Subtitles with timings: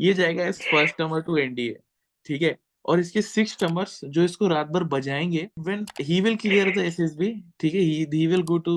[0.00, 1.76] ये जाएगा as first number two NDA
[2.26, 2.56] ठीक है?
[2.84, 7.30] और इसके सिक्स टमर्स जो इसको रात भर बजाएँगे when he will clear the SSB
[7.60, 7.80] ठीक है?
[7.80, 8.74] He will go to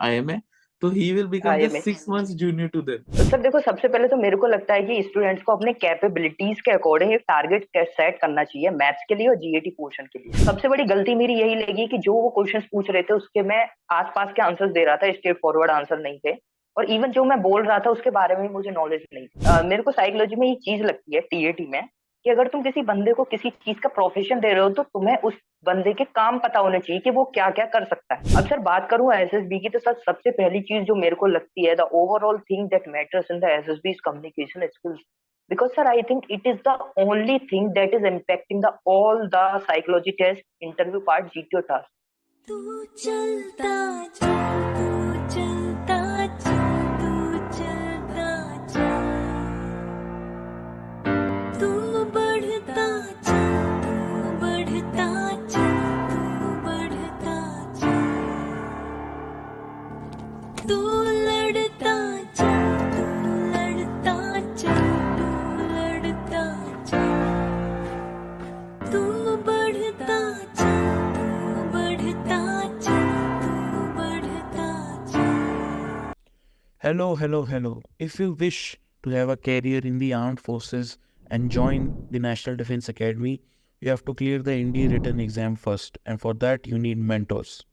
[0.00, 0.40] IMA
[0.82, 4.08] तो he will become the six months junior to them तो सर देखो सबसे पहले
[4.08, 8.18] तो मेरे को लगता है कि स्टूडेंट्स को अपने कैपेबिलिटीज के अकॉर्डिंग एक टारगेट सेट
[8.20, 11.54] करना चाहिए मैथ्स के लिए और जीएटी पोर्शन के लिए। सबसे बड़ी गलती मेरी यही
[11.56, 14.96] लगी कि जो वो क्वेश्चंस पूछ रहे थे उसके मैं आसपास के आंसर्स दे रहा
[14.96, 16.32] था स्ट्रेट फॉरवर्ड आंसर नहीं थे।
[16.76, 19.82] और इवन जो मैं बोल रहा था उसके बारे में मुझे नॉलेज नहीं। uh, मेरे
[19.82, 21.82] को साइकोलॉजी में ये चीज़ लगती है टीएटी में
[22.24, 25.16] कि अगर तुम किसी बंदे को किसी चीज़ का प्रोफेशन दे रहे हो तो तुम्हें
[25.24, 25.34] उस
[25.66, 28.58] बंदे के काम पता होने चाहिए कि वो क्या क्या कर सकता है। अब सर
[28.68, 31.88] बात करूँ एसएसबी की तो सर सबसे पहली चीज़ जो मेरे को लगती है the
[32.02, 35.00] overall thing that matters in the S SSB is communication skills
[35.50, 39.42] because sir i think it is the only thing that is impacting the all the
[39.64, 41.88] psychology test interview part gto task.
[76.81, 77.81] Hello, hello, hello.
[77.99, 80.97] If you wish to have a career in the armed forces
[81.31, 83.41] and join the National Defense Academy,
[83.81, 87.63] you have to clear the NDA written exam first, and for that, you need mentors.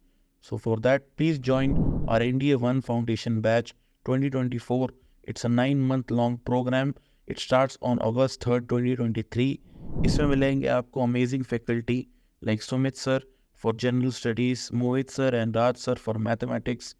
[0.40, 3.74] So, for that, please join our NDA 1 Foundation Batch
[4.06, 4.88] 2024.
[5.24, 6.94] It's a nine month long program.
[7.26, 9.58] It starts on August 3rd, 2023.
[10.06, 12.06] इसमें मिलेंगे आपको amazing faculty
[12.44, 13.26] like Sumit sir
[13.62, 16.94] for general studies Mohit sir and Raj sir for mathematics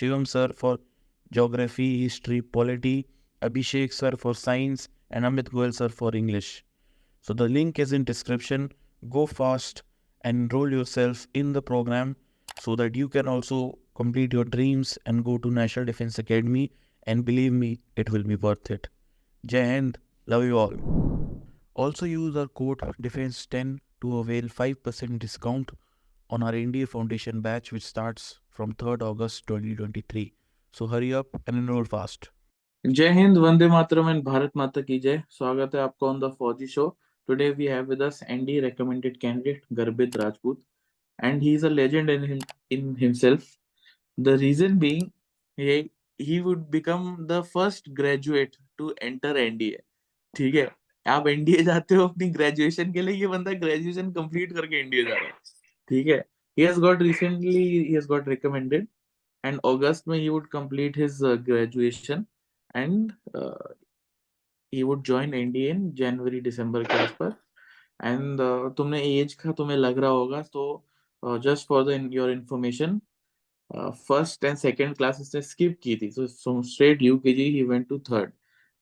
[0.00, 0.78] Shivam sir for
[1.31, 3.07] geography, history, polity,
[3.41, 6.63] Abhishek sir for science, and Amit Goel sir for English.
[7.21, 8.71] So the link is in description.
[9.09, 9.83] Go fast
[10.21, 12.15] and enroll yourself in the program
[12.59, 16.71] so that you can also complete your dreams and go to National Defense Academy.
[17.03, 18.87] And believe me, it will be worth it.
[19.45, 20.73] Jai Hind, love you all.
[21.75, 25.71] Also use our code DEFENSE10 to avail 5% discount
[26.29, 30.33] on our India Foundation batch which starts from 3rd August 2023.
[30.73, 32.25] So hurry up and know fast
[32.85, 36.67] जय हिंद, वंदे मातरम and Bharat माता की जय। स्वागत है आपका on the Fauji
[36.67, 36.87] show
[37.29, 40.61] today we have with us ND recommended candidate Garbhit Rajput
[41.19, 42.39] and he is a legend in
[42.71, 43.47] in himself
[44.17, 49.79] the reason being he would become the first graduate to enter NDA
[50.33, 50.67] ठीक है?
[51.05, 55.13] आप NDA जाते हो अपनी graduation के लिए, ये बंदा ग्रेजुएशन कंप्लीट करके एनडीए जा
[55.13, 55.31] रहा है।
[55.89, 56.17] ठीक है?
[56.57, 58.87] He has got recently he has got recommended
[59.43, 62.25] and August में he would complete his graduation
[62.75, 63.11] and
[64.73, 67.33] he would join NDA in जनवरी दिसंबर के आसपास.
[68.03, 68.41] एंड
[68.77, 72.99] तुमने एज का तुम्हें लग रहा होगा तो just for the your information
[74.07, 76.11] first and second class इसने स्किप की थी.
[76.11, 78.31] So straight U K G event to third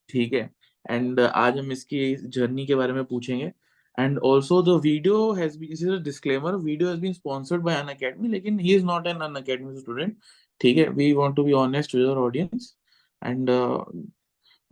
[0.10, 0.50] ठीक है?
[0.86, 3.52] एंड आज हम इसकी जर्नी के बारे में पूछेंगे.
[3.98, 8.76] And also the video has been disclaimer video has been sponsored by an लेकिन he
[8.76, 9.44] is not an an
[9.80, 10.18] student
[10.62, 10.88] ठीक है?
[10.90, 12.76] We want to be honest with our audience
[13.24, 13.50] and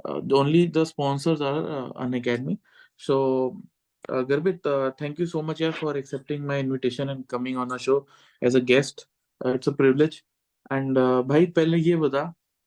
[0.05, 2.59] an academy.
[2.97, 3.61] So
[4.09, 7.71] uh, Garbit uh, thank you so much yeah, for accepting my invitation and coming on
[7.71, 8.05] a show
[8.41, 9.07] as a guest.
[9.41, 10.23] Uh, it's a privilege.
[10.69, 12.23] And uh, भाई पहले ये बता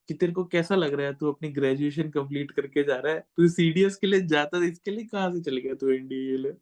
[0.08, 1.14] कि तेरे को कैसा लग रहा है?
[1.14, 4.90] तू अपनी ग्रेजुएशन कंप्लीट करके जा रहा है। तू सीडीएस के लिए जाता था इसके
[4.90, 6.52] लिए कहाँ से चले गया तू एनडीए लिए?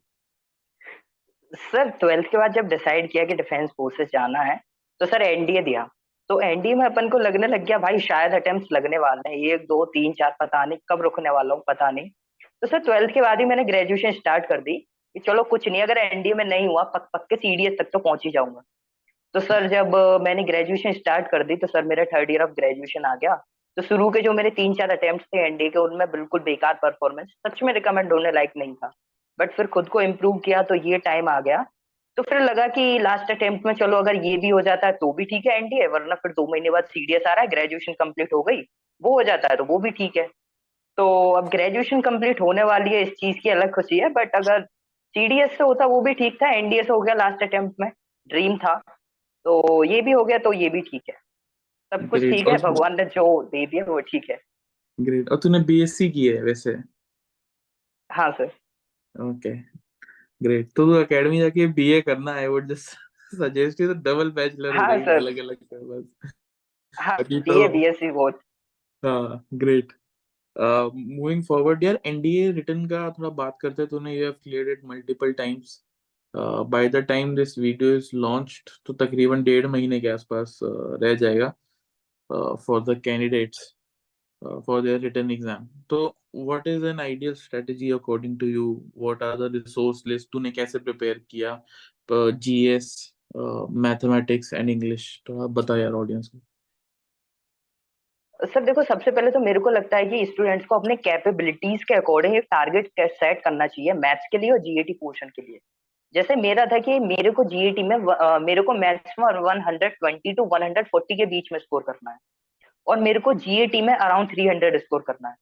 [1.71, 4.61] सर ट्वेल्थ के बाद जब डिसाइड किया कि डिफेंस फोर्सेस जाना है
[4.99, 5.89] तो सर एनडीए दिया।
[6.29, 9.61] तो एनडीए में अपन को लगने लग गया, भाई, शायद अटेम्प्ट लगने वाले हैं। एक
[9.61, 12.09] दो, तीन, चार, पता नहीं कब रुकने वाला हूँ, पता नहीं।
[12.61, 15.81] तो सर ट्वेल्थ के बाद ही मैंने ग्रेजुएशन स्टार्ट कर दी। कि चलो, कुछ नहीं,
[15.81, 18.61] अगर एनडीए में नहीं हुआ, पक पक के सीडीएस तक तो पहुँच ही जाऊँगा।
[19.33, 23.05] तो सर, जब मैंने ग्रेजुएशन स्टार्ट कर दी तो सर, मेरा थर्ड ईयर ऑफ़ ग्रेजुएशन
[23.05, 23.35] आ गया।
[23.75, 27.27] तो शुरू के जो मेरे तीन, चार अटेम्प्ट थे एनडीए के, उनमें बिल्कुल बेकार परफॉर्मेंस
[27.47, 28.93] सच में रिकमेंड होने लायक नहीं था।
[29.39, 31.65] बट फिर खुद को इम्प्रूव किया तो ये टाइम आ गया।
[32.17, 35.11] तो फिर लगा कि लास्ट अटेम्प्ट में चलो अगर ये भी हो जाता है तो
[35.13, 38.33] भी ठीक है एनडीए वरना फिर दो महीने बाद सीडीएस आ रहा है ग्रेजुएशन कंप्लीट
[38.33, 38.61] हो गई
[39.01, 40.25] वो हो जाता है तो वो भी ठीक है।
[40.97, 44.63] तो अब ग्रेजुएशन कंप्लीट होने वाली है इस चीज़ की अलग खुशी है बट अगर
[45.15, 47.89] सीडीएस से होता वो भी ठीक था एनडीए से हो गया लास्ट अटेम्प्ट में
[48.29, 48.73] ड्रीम था
[49.45, 51.15] तो ये भी हो गया तो ये भी ठीक है।
[51.91, 54.39] सब कुछ ठीक है भगवान ने जो दे दिया वो ठीक है।
[54.99, 56.71] ग्रेट और तूने बीएससी की है वैसे?
[58.09, 58.51] हाँ सर
[59.15, 59.53] ओके
[60.41, 65.15] ग्रेट तो एकेडमी जाके बीए करना है would just suggest you double bachelor हाँ सर
[65.15, 66.33] अलग अलग कर बस।
[66.97, 68.31] हाँ बीए तो बीएससी बोथ
[69.03, 69.93] हाँ ग्रेट
[70.55, 74.85] मूविंग फॉरवर्ड यार एनडीए रिटर्न का थोड़ा बात करते हैं तूने you have cleared it
[74.85, 75.81] multiple times
[76.33, 81.13] by the time this video is launched तो तकरीबन डेढ़ महीने के आसपास uh, रह
[81.15, 81.53] जाएगा
[82.57, 83.73] for the candidates
[84.65, 88.65] for their return exam तो what is an ideal strategy according to you
[88.97, 91.61] what are the resource list तूने कैसे प्रिपेयर किया?
[92.11, 93.13] जीएस
[93.85, 96.39] मैथमेटिक्स एंड इंग्लिश आप बता यार ऑडियंस को।
[98.39, 101.93] सर देखो सबसे पहले तो मेरे को लगता है कि स्टूडेंट्स को अपने कैपेबिलिटीज के
[101.93, 105.59] अकॉर्डिंग एक टारगेट सेट करना चाहिए मैथ्स के लिए और जीएटी पोर्शन के लिए।
[106.13, 110.45] जैसे मेरा था कि मेरे को जीएटी में uh, मेरे को मैथ्स में 120 टू
[110.45, 112.17] 140 के बीच में स्कोर करना है।
[112.87, 115.35] और मेरे को जीएटी में अराउंड 300 स्कोर करना है।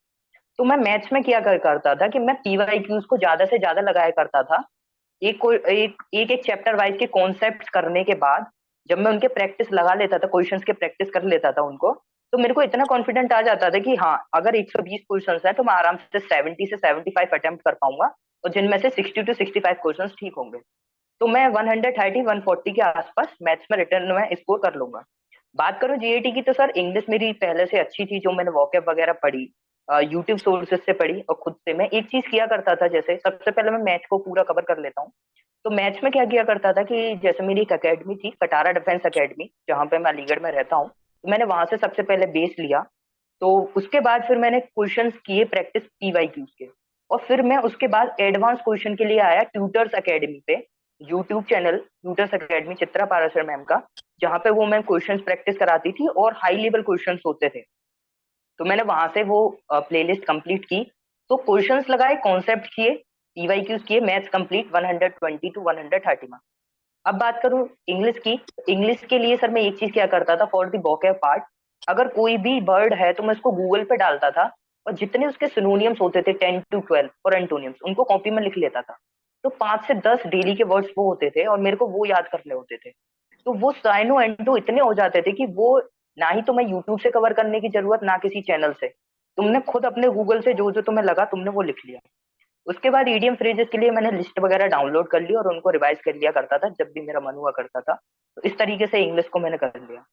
[0.60, 3.58] तो मैं मैथ्स में क्या कर करता था कि मैं पीवाई क्यूज को ज़्यादा से
[3.60, 4.64] ज़्यादा लगाया करता था।
[5.22, 8.46] एक एक एक, एक चैप्टर वाइज के कॉन्सेप्ट करने के बाद
[8.90, 11.92] जब मैं उनके प्रैक्टिस लगा लेता था क्वेश्चंस के प्रैक्टिस कर लेता था उनको
[12.34, 15.64] तो मेरे को इतना कॉन्फिडेंट आ जाता था कि हाँ अगर 120 क्वेश्चंस है तो
[15.64, 18.06] मैं आराम से 70 से 75 अटेम्प्ट कर पाऊँगा
[18.44, 20.60] और जिनमें से 60 टू 65 क्वेश्चंस ठीक होंगे।
[21.22, 25.04] तो मैं 130 140 के आसपास मैथ्स में रिटर्न में स्कोर कर लूँगा।
[25.56, 28.90] बात करूँ जीएटी की तो सर इंग्लिश मेरी पहले से अच्छी थी जो मैंने वॉकअप
[28.90, 29.46] वगैरह पढ़ी।
[29.90, 33.52] यूट्यूब सोर्सेज से पढ़ी और खुद से। मैं एक चीज़ किया करता था जैसे, सबसे
[33.52, 35.12] पहले मैं मैथ को पूरा कवर कर लेता हूँ।
[35.66, 39.06] तो मैथ्स में क्या किया करता था कि जैसे मेरी एक अकेडमी थी, कटारा डिफेंस
[39.06, 42.56] अकेडमी जहाँ पे मैं अलीगढ़ में रहता हूँ तो मैंने वहाँ से सबसे पहले बेस
[42.60, 42.80] लिया।
[43.42, 46.68] तो उसके बाद फिर मैंने क्वेश्चन किए प्रैक्टिस पी वाई क्यूज के।
[47.10, 50.56] और फिर मैं उसके बाद एडवांस क्वेश्चन के लिए आया ट्यूटर्स अकेडमी पे
[51.02, 53.82] YouTube channel tutors academy Chitra Parashar ma'am का,
[54.22, 57.64] जहाँ पे वो मैम क्वेश्चन प्रैक्टिस कराती थी और हाई लेवल क्वेश्चन होते थे।
[58.60, 60.84] तो मैंने वहाँ से वो प्लेलिस्ट कंप्लीट की।
[61.30, 62.90] तो क्वेश्चंस लगाए कॉन्सेप्ट किए
[63.38, 66.38] पीवाई क्यूज किए मैथ्स कंप्लीट 120 टू 130 में
[67.06, 70.46] अब बात करूँ इंग्लिश की इंग्लिश के लिए सर मैं एक चीज़ क्या करता था
[70.46, 71.44] फॉर दी बॉके पार्ट
[71.90, 74.44] अगर कोई भी वर्ड है तो मैं उसको गूगल पे डालता था
[74.86, 78.58] और जितने उसके सिनोनियम्स होते थे टेन टू ट्वेल्व और एंटोनियम्स उनको कॉपी में लिख
[78.58, 78.98] लेता था।
[79.44, 82.28] तो पाँच से दस डेली के वर्ड्स वो होते थे और मेरे को वो याद
[82.28, 82.90] करने होते थे।
[83.46, 85.80] तो वो साइनो एंटो इतने हो जाते थे कि वो
[86.18, 88.88] ना ही तुम्हें यूट्यूब से कवर करने की ज़रूरत, ना किसी चैनल से।
[89.38, 92.00] तुमने खुद अपने गूगल से जो जो तुम्हें लगा, तुमने वो लिख लिया।
[92.68, 96.00] उसके बाद ईडीएम फ्रेजेस के लिए मैंने लिस्ट वगैरह डाउनलोड कर ली और उनको रिवाइज
[96.02, 99.00] कर लिया करता था, जब भी मेरा मन हुआ करता था। तो इस तरीके से
[99.00, 100.06] इंग्लिश को मैंने कर लिया।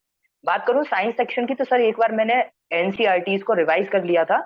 [0.44, 2.34] बात करूँ साइंस सेक्शन की तो सर एक बार मैंने
[2.72, 4.38] एनसीआरटी को रिवाइज कर लिया था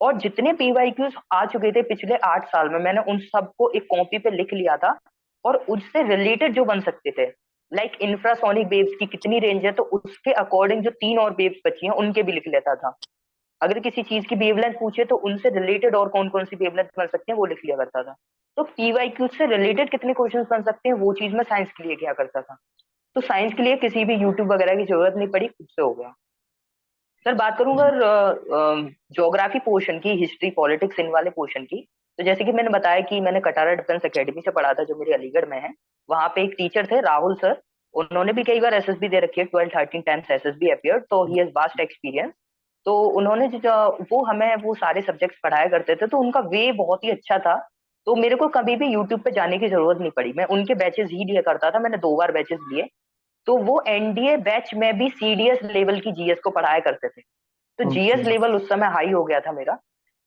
[0.00, 0.92] और जितने पीवाई
[1.32, 4.76] आ चुके थे पिछले आठ साल में, मैंने उन सबको एक कॉपी पे लिख लिया
[4.76, 4.96] था
[5.44, 7.26] और उससे रिलेटेड जो बन सकते थे।
[7.72, 11.86] लाइक इंफ्रासोनिक वेव्स की कितनी रेंज है तो उसके अकॉर्डिंग जो तीन और वेव्स बची
[11.86, 12.96] हैं, उनके भी लिख लेता था।
[13.60, 17.06] अगर किसी चीज़ की वेवलेंथ पूछे तो उनसे रिलेटेड और कौन कौन सी वेवलेंथ बन
[17.06, 18.14] सकते हैं, वो लिख लिया करता था।
[18.56, 21.96] तो पीवाईक्यू से रिलेटेड कितने क्वेश्चन बन सकते हैं, वो चीज़ मैं साइंस के लिए
[21.96, 22.56] क्या करता था।
[23.16, 25.92] तो साइंस के लिए किसी भी यूट्यूब वगैरह की ज़रूरत नहीं पड़ी, खुद से हो
[25.94, 26.14] गया।
[27.26, 27.90] सर, बात करूँगा
[29.12, 31.86] ज्योग्राफी पोर्शन की हिस्ट्री पॉलिटिक्स इन वाले पोर्शन की
[32.18, 35.12] तो जैसे कि मैंने बताया कि मैंने कटारा डिफेंस अकेडमी से पढ़ा था जो मेरे
[35.14, 35.72] अलीगढ़ में है।
[36.08, 37.60] वहाँ पे एक टीचर थे राहुल सर।
[37.94, 41.38] उन्होंने भी कई बार एसएसबी दे रखी है twelve thirteen times SSB appear तो ही
[41.38, 42.32] हैज़ वास्ट एक्सपीरियंस
[42.86, 43.72] तो उन्होंने जो
[44.12, 47.56] वो हमें वो सारे सब्जेक्ट्स पढ़ाया करते थे तो उनका वे बहुत ही अच्छा था।
[48.06, 51.08] तो मेरे को कभी भी यूट्यूब पे जाने की ज़रूरत नहीं पड़ी। मैं उनके बैचेस
[51.12, 52.88] ही लिया करता था मैंने दो बार बैचेस लिए
[53.46, 57.20] तो वो एनडीए बैच में भी सीडीएस लेवल की जीएस को पढ़ाया करते थे।
[57.78, 59.78] तो जीएस लेवल उस समय हाई हो गया था मेरा।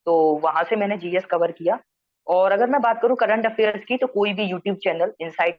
[0.08, 0.14] तो
[0.44, 1.80] वहाँ से मैंने जीएस कवर किया।
[2.28, 5.58] और अगर मैं बात करूँ करंट अफेयर्स की तो कोई भी YouTube channel inside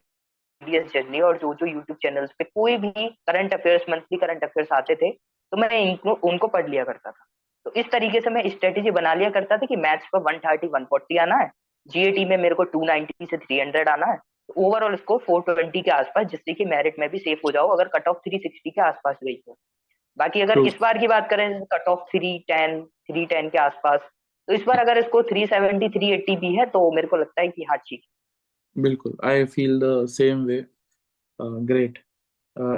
[0.63, 4.73] DS journey और जो जो यूट्यूब चैनल्स पे कोई भी current affairs monthly current affairs
[4.73, 5.11] आते थे
[5.53, 7.25] तो मैं इनको उनको पढ़ लिया करता था।
[7.67, 11.19] तो इस तरीके से मैं स्ट्रेटेजी बना लिया करता था कि मैथ्स पर 130 140
[11.19, 11.51] आना है
[11.87, 16.27] जीएटी में मेरे को 290 से 300 आना है तो ओवरऑल स्कोर 420 के आसपास
[16.27, 19.35] जिससे कि मेरिट में भी सेफ़ हो जाओ अगर कट ऑफ़ 360 के आसपास गई
[19.37, 19.57] तो
[20.19, 24.09] बाकी अगर तो, इस बार की बात करें कट ऑफ़ 310 310 के आसपास
[24.49, 27.65] तो इस बार अगर इसको 370 380 भी है तो मेरे को लगता है कि
[27.71, 28.03] हाँ ठीक
[28.77, 30.65] बिल्कुल I feel the same way
[31.41, 31.99] great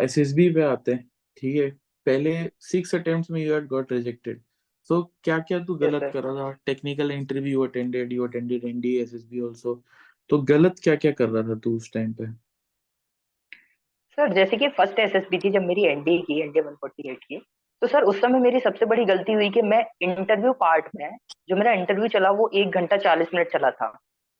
[0.02, 1.71] SSB पे आते हैं ठीक है।
[2.06, 4.40] पहले सिक्स अटेम्प्ट्स में you had got rejected
[4.90, 6.50] so क्या क्या तू गलत कर रहा था?
[6.66, 9.83] Technical interview attended you attended ND SSB also
[10.30, 12.26] तो गलत क्या क्या कर रहा था तू उस टाइम पे?
[14.18, 17.37] सर जैसे कि फ़र्स्ट एसएसबी थी जब मेरी एनडी की एनडी 148 की।
[17.85, 21.17] तो सर उस समय मेरी सबसे बड़ी गलती हुई कि मैं इंटरव्यू पार्ट में
[21.49, 23.88] जो मेरा इंटरव्यू चला वो एक घंटा चालीस मिनट चला था।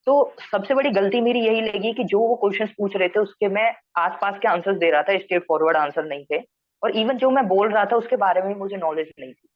[0.07, 0.15] तो
[0.53, 3.67] सबसे बड़ी गलती मेरी यही लगी कि जो वो क्वेश्चंस पूछ रहे थे उसके मैं
[3.97, 6.39] आसपास के आंसर्स दे रहा था स्ट्रेट फॉरवर्ड आंसर नहीं थे।
[6.83, 9.49] और इवन जो मैं बोल रहा था उसके बारे में मुझे नॉलेज नहीं थी।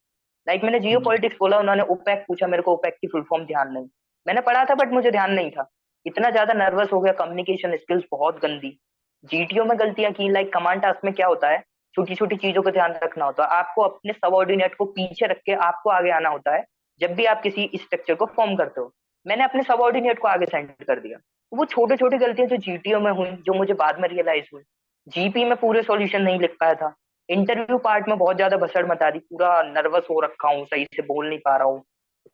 [0.47, 3.47] लाइक मैंने जियो पॉलिटिक्स हम्म। बोला उन्होंने ओपैक पूछा मेरे को ओपैक की फुल फॉर्म
[3.47, 3.88] ध्यान नहीं।
[4.26, 5.68] मैंने पढ़ा था बट मुझे ध्यान नहीं था।
[6.07, 8.76] इतना ज़्यादा नर्वस हो गया कम्युनिकेशन स्किल्स बहुत गंदी।
[9.25, 11.62] जीटीओ में गलतियाँ की लाइक कमांड टास्क में क्या होता है?
[11.95, 15.54] छोटी छोटी चीज़ों का ध्यान रखना होता है। आपको अपने सबऑर्डिनेट को पीछे रख के
[15.66, 16.64] आपको आगे आना होता है,
[17.00, 18.92] जब भी आप किसी स्ट्रक्चर को फॉर्म करते हो।
[19.26, 23.00] मैंने अपने सबऑर्डिनेट को आगे सेंड कर दिया। तो वो छोटे छोटे गलतियाँ जो जीटीओ
[23.00, 24.62] में हुई, जो मुझे बाद में रियलाइज़ हुई
[25.07, 26.95] जीपी में पूरे सॉल्यूशन नहीं लिख पाया था।
[27.28, 31.02] इंटरव्यू पार्ट में बहुत ज़्यादा भसड़ मचा दी, पूरा नर्वस हो रखा हूँ, सही से
[31.02, 31.83] बोल नहीं पा रहा हूँ।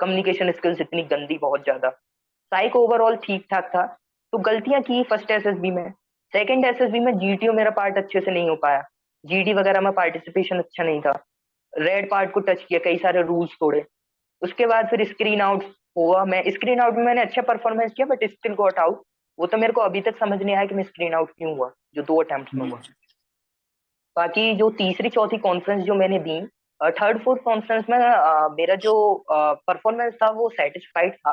[0.00, 3.84] कम्युनिकेशन स्किल्स इतनी गंदी बहुत ज़्यादा। साइक ओवरऑल ठीक ठाक था।
[4.32, 5.90] तो गलतियाँ की फ़र्स्ट एस में।
[6.32, 8.82] सेकेंड एस में जीटीओ मेरा पार्ट अच्छे से नहीं हो पाया।
[9.24, 11.12] जीडी वगैरह में पार्टिसिपेशन अच्छा नहीं था।
[11.72, 13.84] रेड पार्ट को टच किया कई सारे रूल्स तोड़े।
[14.42, 15.64] उसके बाद फिर स्क्रीन आउट
[15.96, 19.02] हुआ। मैं स्क्रीन आउट में मैंने अच्छा परफॉर्मेंस किया बट स्टिल गॉट आउट
[19.38, 21.70] वो तो मेरे को अभी तक समझ नहीं आया कि मैं स्क्रीन आउट क्यों हुआ
[21.94, 22.80] जो दो अटेम्प्ट में हुआ।
[24.16, 26.40] बाकी जो तीसरी चौथी कॉन्फ्रेंस जो मैंने दी
[26.80, 31.32] थर्ड फोर्थ कॉन्फ्रेंस में आ, मेरा जो परफॉर्मेंस था वो सेटिस्फाइड था।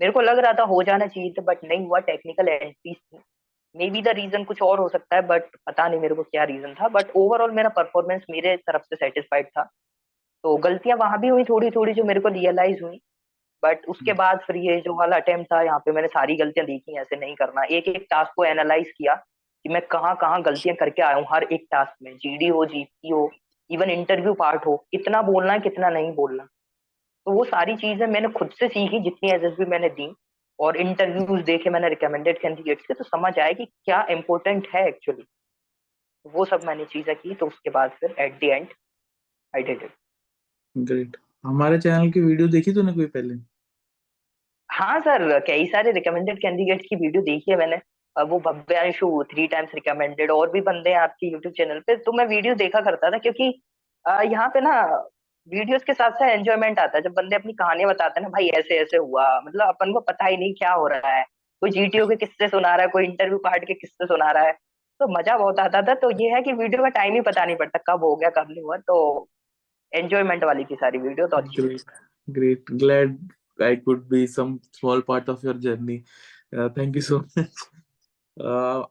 [0.00, 3.18] मेरे को लग रहा था हो जाना चाहिए था बट नहीं हुआ। टेक्निकल एंट्रीज थी।
[3.74, 6.44] मे बी द रीजन कुछ और हो सकता है बट पता नहीं मेरे को क्या
[6.44, 9.62] रीजन था बट ओवरऑल मेरा परफॉर्मेंस मेरे तरफ़ से सेटिस्फाइड था।
[10.44, 13.00] तो गलतियाँ वहाँ भी हुई थोड़ी थोड़ी जो मेरे को रियलाइज़ हुई
[13.62, 16.98] बट उसके बाद फिर ये जो वाला अटेम्प्ट था यहाँ पे मैंने सारी गलतियाँ देखी
[17.00, 21.02] ऐसे नहीं करना। एक एक टास्क को एनालाइज किया कि मैं कहाँ कहाँ गलतियाँ करके
[21.02, 23.30] आया हूँ हर एक टास्क में। जीडी हो जीपी हो
[23.70, 28.28] इवन इंटरव्यू पार्ट हो कितना बोलना है कितना नहीं बोलना। तो वो सारी चीज़ें मैंने
[28.28, 30.06] खुद से सीखी जितनी एस मैंने दी।
[30.60, 35.24] और इंटरव्यूज़ देखे मैंने रिकमेंडेड कैंडिडेट्स के तो समझ आया कि क्या इम्पोर्टेंट है एक्चुअली
[36.26, 38.66] वो सब मैंने चीज़ें की तो उसके बाद फिर at the end
[39.54, 39.92] I did it
[40.76, 43.34] great हमारे चैनल की वीडियो देखी तूने कोई पहले?
[44.70, 47.76] हाँ सर कई सारे रिकमेंडेड कैंडिडेट की वीडियो देखी है मैंने।
[48.16, 52.26] वो भव्यांशु थ्री टाइम्स रिकमेंडेड और भी बंदे हैं आपके यूट्यूब चैनल पे तो मैं
[52.28, 53.44] वीडियो देखा करता था क्योंकि
[54.04, 54.72] यहाँ पे ना
[55.50, 58.48] वीडियोस के साथ साथ एंजॉयमेंट आता है। जब बंदे अपनी कहानी बताते हैं ना भाई
[58.58, 61.24] ऐसे ऐसे हुआ। मतलब अपन को पता ही नहीं क्या हो रहा है।
[61.62, 64.52] कोई जीटीओ के किस्से सुना रहा है कोई इंटरव्यू पार्ट के किस्से सुना रहा है।
[65.00, 67.56] तो मज़ा बहुत आता था। तो ये है कि वीडियो का टाइम ही पता नहीं
[67.56, 69.28] पड़ता कब हो गया कब नहीं हुआ। तो
[69.92, 71.76] एंजॉयमेंट वाली थी सारी वीडियो तो अच्छी
[72.28, 73.18] great glad
[73.62, 75.98] I could be some small part of your journey
[76.78, 77.68] thank you so much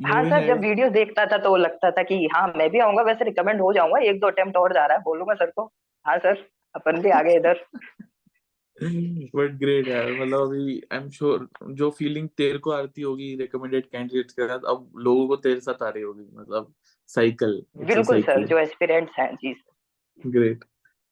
[0.05, 3.25] हाँ सर जब वीडियो देखता था तो लगता था कि हाँ मैं भी आऊँगा। वैसे
[3.25, 5.71] रिकमेंड हो जाऊँगा। एक दो अटेम्प्ट और जा रहा है। बोलूँगा सर को।
[6.09, 7.59] हाँ सर अपन भी आ गए इधर।
[9.35, 13.85] बट ग्रेट यार मतलब अभी आई एम श्योर जो फीलिंग तेरे को आती होगी रिकमेंडेड
[13.85, 16.73] कैंडिडेट्स के साथ अब लोगों को तेरे साथ आ रही होगी मतलब
[17.09, 19.53] साइकिल बिल्कुल सर जो एस्पिरेंट्स हैं जी
[20.19, 20.63] ग्रेट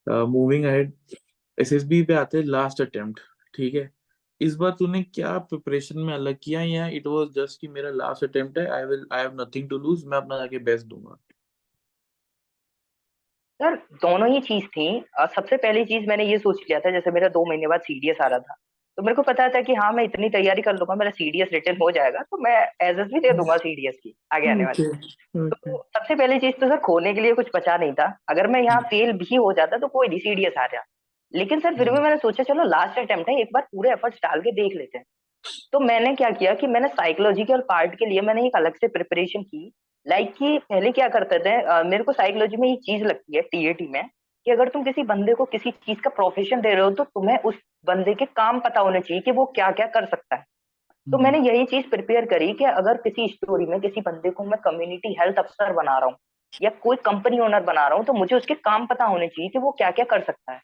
[0.08, 0.92] मूविंग अहेड
[1.58, 3.20] एसएसबी पे आते हैं लास्ट अटेम्प्ट
[3.56, 3.90] ठीक है?
[4.42, 8.24] इस बार तूने क्या प्रिपरेशन में अलग किया या इट वाज जस्ट कि मेरा लास्ट
[8.24, 11.18] अटेम्प्ट है I will I have nothing to lose मैं अपना जाके बेस्ट दूँगा?
[13.60, 14.88] सर दोनों ही चीज़ थी।
[15.36, 18.28] सबसे पहली चीज़ मैंने ये सोच लिया था जैसे मेरा दो महीने बाद सीडीएस आ
[18.28, 18.56] रहा था
[18.98, 21.78] तो मेरे को पता था कि हाँ मैं इतनी तैयारी कर लूँगा मेरा सीडीएस रिटर्न
[21.82, 24.84] हो जाएगा तो मैं एज एस भी दे दूँगा सीडीएस की आगे आने वाले।
[25.50, 28.62] तो सबसे पहली चीज़ तो सर खोने के लिए कुछ बचा नहीं था। अगर मैं
[28.62, 30.84] यहाँ फेल भी हो जाता तो कोई नहीं सीडीएस आ रहा।
[31.34, 34.42] लेकिन सर फिर भी मैंने सोचा चलो लास्ट अटेम्प्ट है एक बार पूरे एफर्ट्स डाल
[34.42, 35.06] के देख लेते हैं।
[35.74, 39.42] तो मैंने क्या किया कि मैंने साइकोलॉजिकल पार्ट के लिए मैंने एक अलग से प्रिपरेशन
[39.44, 39.72] की
[40.08, 43.36] लाइक like कि पहले क्या करते थे आ, मेरे को साइकोलॉजी में ये चीज़ लगती
[43.36, 44.04] है टीएटी में
[44.46, 47.38] कि अगर तुम किसी बंदे को किसी चीज़ का प्रोफेशन दे रहे हो तो तुम्हें
[47.38, 47.56] उस
[47.88, 50.44] बंदे के काम पता होने चाहिए कि वो क्या क्या कर सकता है।
[51.08, 54.60] तो मैंने यही चीज़ प्रिपेयर करी कि अगर किसी स्टोरी में किसी बंदे को मैं
[54.64, 56.18] कम्युनिटी हेल्थ अफसर बना रहा हूँ
[56.62, 59.60] या कोई कंपनी ओनर बना रहा हूँ तो मुझे उसके काम पता होने चाहिए कि
[59.60, 60.60] वो क्या क्या कर सकता है।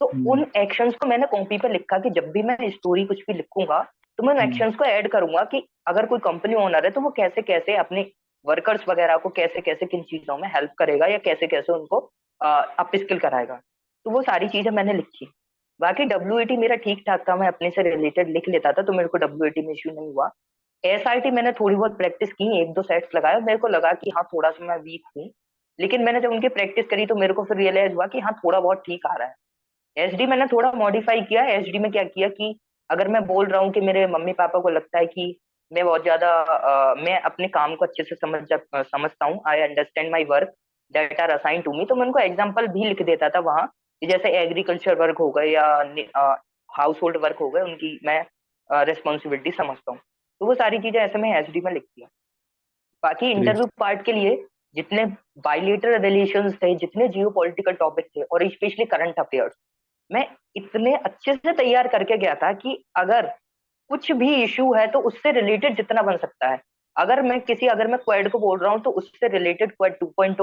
[0.00, 3.34] तो उन एक्शंस को मैंने कॉपी पर लिखा कि जब भी मैं स्टोरी कुछ भी
[3.34, 3.82] लिखूँगा
[4.18, 7.10] तो मैं उन एक्शंस को ऐड करूँगा कि अगर कोई कंपनी ओनर है तो वो
[7.10, 8.02] कैसे कैसे अपने
[8.44, 11.98] वर्कर्स वगैरह को कैसे कैसे किन चीज़ों में हेल्प करेगा या कैसे कैसे उनको
[12.40, 13.60] अप स्किल कराएगा।
[14.06, 15.26] तो वो सारी चीज़ें मैंने लिखी।
[15.80, 19.08] बाकी डब्ल्यू मेरा ठीक ठाक था, मैं अपने से रिलेटेड लिख लेता था तो मेरे
[19.08, 20.30] को डब्ल्यू में इश्यू नहीं हुआ।
[20.84, 24.22] एस मैंने थोड़ी बहुत प्रैक्टिस की, एक दो सेट्स लगाया मेरे को लगा कि हाँ
[24.24, 25.28] थोड़ा सा मैं वीक हूँ।
[25.78, 28.60] लेकिन मैंने जब उनकी प्रैक्टिस करी तो मेरे को फिर रियलाइज़ हुआ कि हाँ थोड़ा
[28.60, 29.34] बहुत ठीक आ रहा है।
[29.96, 32.54] एसडी मैंने थोड़ा मॉडिफाई किया। एस में क्या किया कि
[32.90, 35.24] अगर मैं बोल रहा हूँ कि मेरे मम्मी पापा को लगता है कि
[35.70, 38.42] मैं बहुत ज़्यादा मैं अपने काम को अच्छे से समझ
[38.74, 40.54] समझता हूँ I understand my work
[40.94, 43.70] that are assign to me तो मैं उनको एग्ज़ाम्पल भी लिख देता था वहाँ
[44.02, 45.66] जैसे एग्रीकल्चर वर्क हो गए या
[46.70, 48.24] हाउस होल्ड वर्क हो गए उनकी मैं
[48.70, 49.98] रिस्पॉन्सिबिलिटी समझता हूँ।
[50.40, 52.08] तो वो सारी चीज़ें ऐसे में एच डी में लिख दिया
[53.02, 54.36] बाकी इंटरव्यू पार्ट के लिए
[54.76, 55.04] जितने
[55.44, 59.54] बायोलेटर रिलेशन थे जितने जियो पोलिटिकल टॉपिक थे और स्पेशली करंट अफेयर्स
[60.10, 63.30] मैं इतने अच्छे से तैयार करके गया था कि अगर
[63.90, 66.60] कुछ भी इशू है तो उससे रिलेटेड जितना बन सकता है।
[66.96, 70.06] अगर मैं किसी, अगर मैं क्वेड को बोल रहा हूँ तो उससे रिलेटेड क्वेड टू
[70.16, 70.40] पॉइंट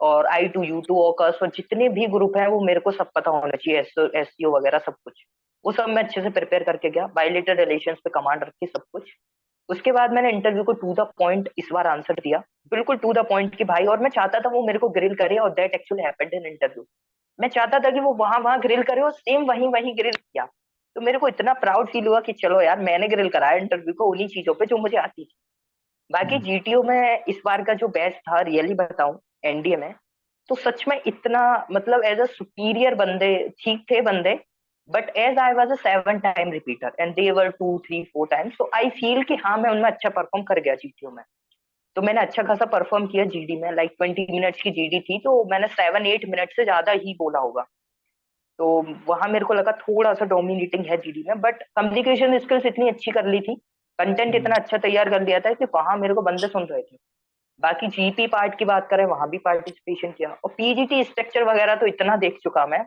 [0.00, 3.10] और आई टू यू टू ओकस और जितने भी ग्रुप हैं, वो मेरे को सब
[3.14, 5.24] पता होना चाहिए एस सी वगैरह सब कुछ।
[5.64, 9.12] वो सब मैं अच्छे से प्रिपेयर करके गया बायोलेटर रिलेशन पे कमांड रखी सब कुछ।
[9.68, 12.38] उसके बाद मैंने इंटरव्यू को टू द पॉइंट इस बार आंसर दिया।
[12.72, 15.36] बिल्कुल टू द पॉइंट की भाई, और मैं चाहता था वो मेरे को ग्रिल करे
[15.36, 16.84] और that actually happened in interview
[17.38, 20.46] मैं चाहता था कि वो वहाँ वहाँ ग्रिल करे और सेम वहीं वहीं ग्रिल किया।
[20.96, 24.10] तो मेरे को इतना प्राउड फील हुआ कि चलो यार मैंने ग्रिल कराया इंटरव्यू को
[24.10, 25.34] उन्हीं चीज़ों पे जो मुझे आती थी।
[26.10, 29.92] बाकी हम्म। जीटीओ में इस बार का जो बेस्ट था रियली बताऊँ एनडीए में
[30.48, 34.38] तो सच में इतना मतलब एज अ सुपीरियर बंदे ठीक थे बंदे
[34.90, 38.50] but as I was a seven time repeater and they were two three four time
[38.58, 41.24] तो आई फील कि हाँ मैं उनमें अच्छा परफॉर्म कर गया जीटीओ में।
[41.96, 45.32] तो मैंने अच्छा खासा परफॉर्म किया जीडी में लाइक ट्वेंटी मिनट्स की जीडी थी तो
[45.50, 47.66] मैंने सेवन एट मिनट से ज़्यादा ही बोला होगा।
[48.58, 48.66] तो
[49.06, 53.10] वहाँ मेरे को लगा थोड़ा सा डोमिनेटिंग है जीडी में बट कम्युनिकेशन स्किल्स इतनी अच्छी
[53.10, 53.54] कर ली थी।
[53.98, 56.96] कंटेंट इतना अच्छा तैयार कर लिया था कि वहाँ मेरे को बंदे सुन रहे थे।
[57.60, 61.86] बाकी जीपी पार्ट की बात करें वहाँ भी पार्टिसिपेशन किया। और पीजीटी स्ट्रक्चर वगैरह तो
[61.86, 62.84] इतना देख चुका मैं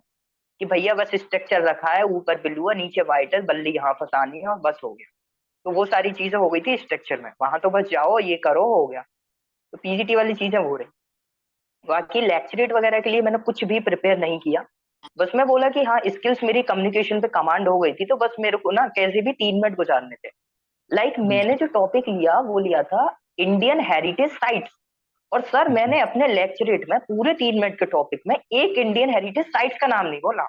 [0.61, 4.39] कि भैया बस स्ट्रक्चर रखा है ऊपर ब्लू है नीचे व्हाइट है बल्ली यहाँ फंसानी
[4.39, 5.11] है और बस हो गया।
[5.65, 8.63] तो वो सारी चीज़ें हो गई थी स्ट्रक्चर में। वहाँ तो बस जाओ ये करो
[8.65, 10.87] हो गया। तो पीजीटी वाली चीज़ें हो रही।
[11.87, 14.65] बाकी लेक्चरेट वगैरह के लिए मैंने कुछ भी प्रिपेयर नहीं किया।
[15.17, 18.35] बस मैं बोला कि हाँ स्किल्स मेरी कम्युनिकेशन पे कमांड हो गई थी तो बस
[18.39, 20.29] मेरे को ना कैसे भी तीन मिनट गुजारने थे।
[20.91, 23.07] लाइक like, मैंने जो टॉपिक लिया वो लिया था
[23.39, 24.71] इंडियन हेरिटेज साइट्स
[25.31, 29.45] और सर मैंने अपने लेक्चरेट में पूरे तीन मिनट के टॉपिक में एक इंडियन हेरिटेज
[29.47, 30.43] साइट्स का नाम नहीं बोला।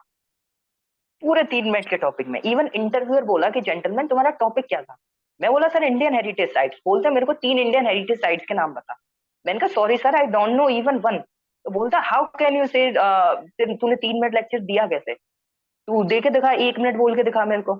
[1.23, 4.97] पूरे तीन मिनट के टॉपिक में। इवन इंटरव्यूअर बोला कि जेंटलमैन तुम्हारा टॉपिक क्या था?
[5.41, 8.75] मैं बोला सर इंडियन हेरिटेज साइट्स बोलते मेरे को तीन इंडियन हेरिटेज साइट्स के नाम
[8.75, 8.97] बता।
[9.45, 11.23] मैंने कहा sorry sir I don't know even one
[11.71, 15.15] बोलता हाउ कैन यू से तूने तीन मिनट लेक्चर दिया कैसे?
[15.15, 17.73] तू दे के दिखा, एक मिनट बोल के दिखा मेरे को.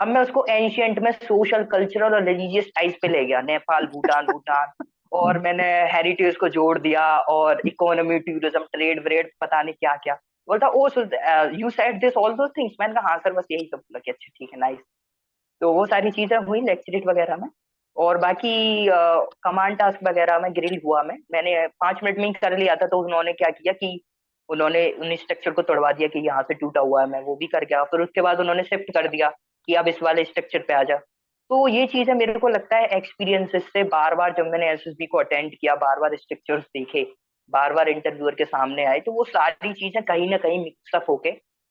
[0.00, 4.26] अब मैं उसको एंशियंट में सोशल कल्चरल और रिलीजियस टाइप पे ले गया। नेपाल, भूटान
[4.26, 4.72] भूटान।
[5.12, 10.14] और मैंने हेरिटेज को जोड़ दिया और इकोनॉमी टूरिज़्म ट्रेड व्रेड पता नहीं क्या क्या।
[10.48, 10.88] बोलता, ओ
[11.54, 14.28] you said this all those things मैंने कहा हाँ सर बस यही सब कि अच्छा
[14.28, 14.78] ठीक है नाइस
[15.60, 17.48] तो वो सारी चीज़ें हुई लेक्चरेट वगैरह में।
[17.96, 18.86] और बाकी
[19.44, 23.02] कमांड टास्क वगैरह में ग्रिल हुआ मैं। मैंने पाँच मिनट में कर लिया था तो
[23.04, 24.00] उन्होंने क्या किया कि
[24.48, 27.46] उन्होंने उन स्ट्रक्चर को तोड़वा दिया कि यहाँ से टूटा हुआ है मैं वो भी
[27.46, 29.28] कर गया। फिर उसके बाद उन्होंने शिफ्ट कर दिया
[29.68, 30.96] कि अब इस वाले स्ट्रक्चर पे आ जा।
[31.50, 35.18] तो ये चीज़ें मेरे को लगता है एक्सपीरियंसेस से बार बार जब मैंने एसएसबी को
[35.18, 37.02] अटेंड किया बार बार स्ट्रक्चर्स देखे
[37.52, 41.30] बार बार इंटरव्यूअर के सामने आए तो वो सारी चीज़ें कहीं ना कहीं मिक्सअप होके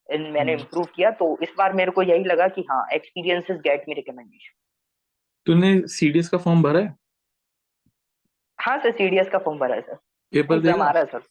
[0.09, 3.83] मैंने इम्प्रूव हम्म। किया। तो इस बार मेरे को यही लगा कि हाँ एक्सपीरियंसेस गेट
[3.89, 4.53] मी रिकमेंडेशन
[5.45, 6.95] तूने सीडीएस का फॉर्म भरा है?
[8.59, 9.95] हाँ सर सीडीएस का फॉर्म भरा है सर।
[10.33, 11.21] पेपर आ रहा सर।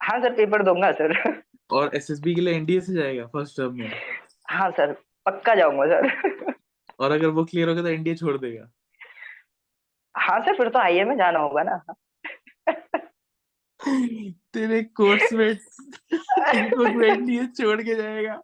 [0.00, 3.92] हाँ सर पेपर दूँगा सर। और एसएसबी के लिए एनडीए से जाएगा फ़र्स्ट टर्म में?
[4.50, 4.92] हाँ सर
[5.26, 6.54] पक्का जाऊँगा सर।
[7.00, 8.70] और अगर वो क्लियर होगा तो एनडीए छोड़ देगा?
[10.14, 11.84] हाँ सर फिर तो आईए में जाना होगा ना।
[14.54, 15.12] तेरे इनको
[17.04, 18.42] एनडीए छोड़ के जाएगा।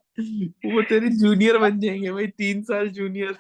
[0.75, 3.38] वो तेरे जूनियर बन जाएँगे भाई तीन साल जूनियर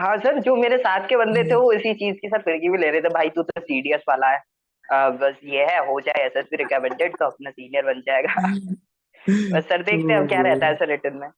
[0.00, 2.78] हाँ सर जो मेरे साथ के बंदे थे वो इसी चीज़ की सर फिरकी भी
[2.78, 4.42] ले रहे थे। भाई तू तो सीडीएस वाला है।
[4.84, 8.34] आ, बस ये है हो जाए एसएसबी रिकमेंडेड तो अपना सीनियर बन जाएगा।
[9.54, 11.28] बस सर देखते हैं क्या रहता है सर रिटर्न में।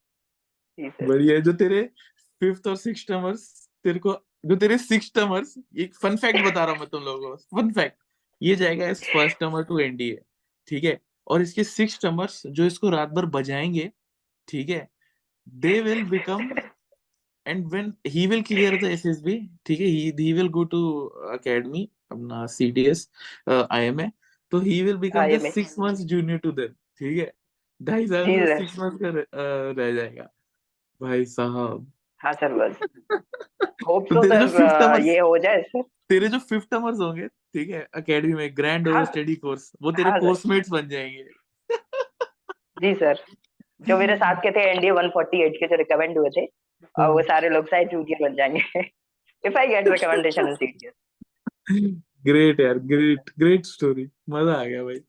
[1.03, 1.83] बढ़िया जो तेरे
[2.42, 3.42] फिफ्थ और सिक्स टर्मर्स
[3.85, 4.12] तेरे को
[4.46, 7.70] जो तेरे सिक्स टर्मर्स एक फन फैक्ट बता रहा हूँ मैं तुम लोगों को। फन
[7.72, 7.96] फैक्ट
[8.40, 10.18] ये जाएगा as first termer to NDA
[10.68, 10.98] ठीक है?
[11.27, 13.90] और इसके सिक्स टर्मर्स जो इसको रात भर बजाएँगे
[14.48, 14.88] ठीक है?
[15.46, 16.48] They will become
[17.46, 19.33] and when he will clear the SSB
[19.66, 20.81] ठीक है he he will go to
[21.37, 23.02] academy अपना CDS
[23.50, 24.07] uh, IMA
[24.52, 25.38] तो he will become IMA.
[25.38, 27.33] just six months junior to them ठीक है?
[27.83, 30.28] ढाई साल में सिक्स मंथ का रह, uh, जाएगा।
[31.00, 32.76] भाई साहब। हाँ सर बस।
[33.88, 37.70] होप तो तो सर numbers- ये हो जाए। सर तेरे जो फिफ्थ टर्मर्स होंगे ठीक
[37.70, 41.24] है एकेडमी में ग्रैंड ओवर हाँ। स्टडी कोर्स वो तेरे हाँ कोर्समेट्स बन जाएँगे।
[42.83, 43.24] जी सर।
[43.87, 46.46] जो मेरे साथ के थे एनडीए 148 के जो रिकमेंड हुए थे
[46.99, 48.81] और वो सारे लोग शायद जूनियर बन जाएँगे।
[49.45, 50.92] If I get recommendation in CDS
[52.25, 55.01] great यार ग्रेट ग्रेट स्टोरी मज़ा आ गया भाई।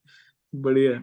[0.53, 1.01] बढ़िया।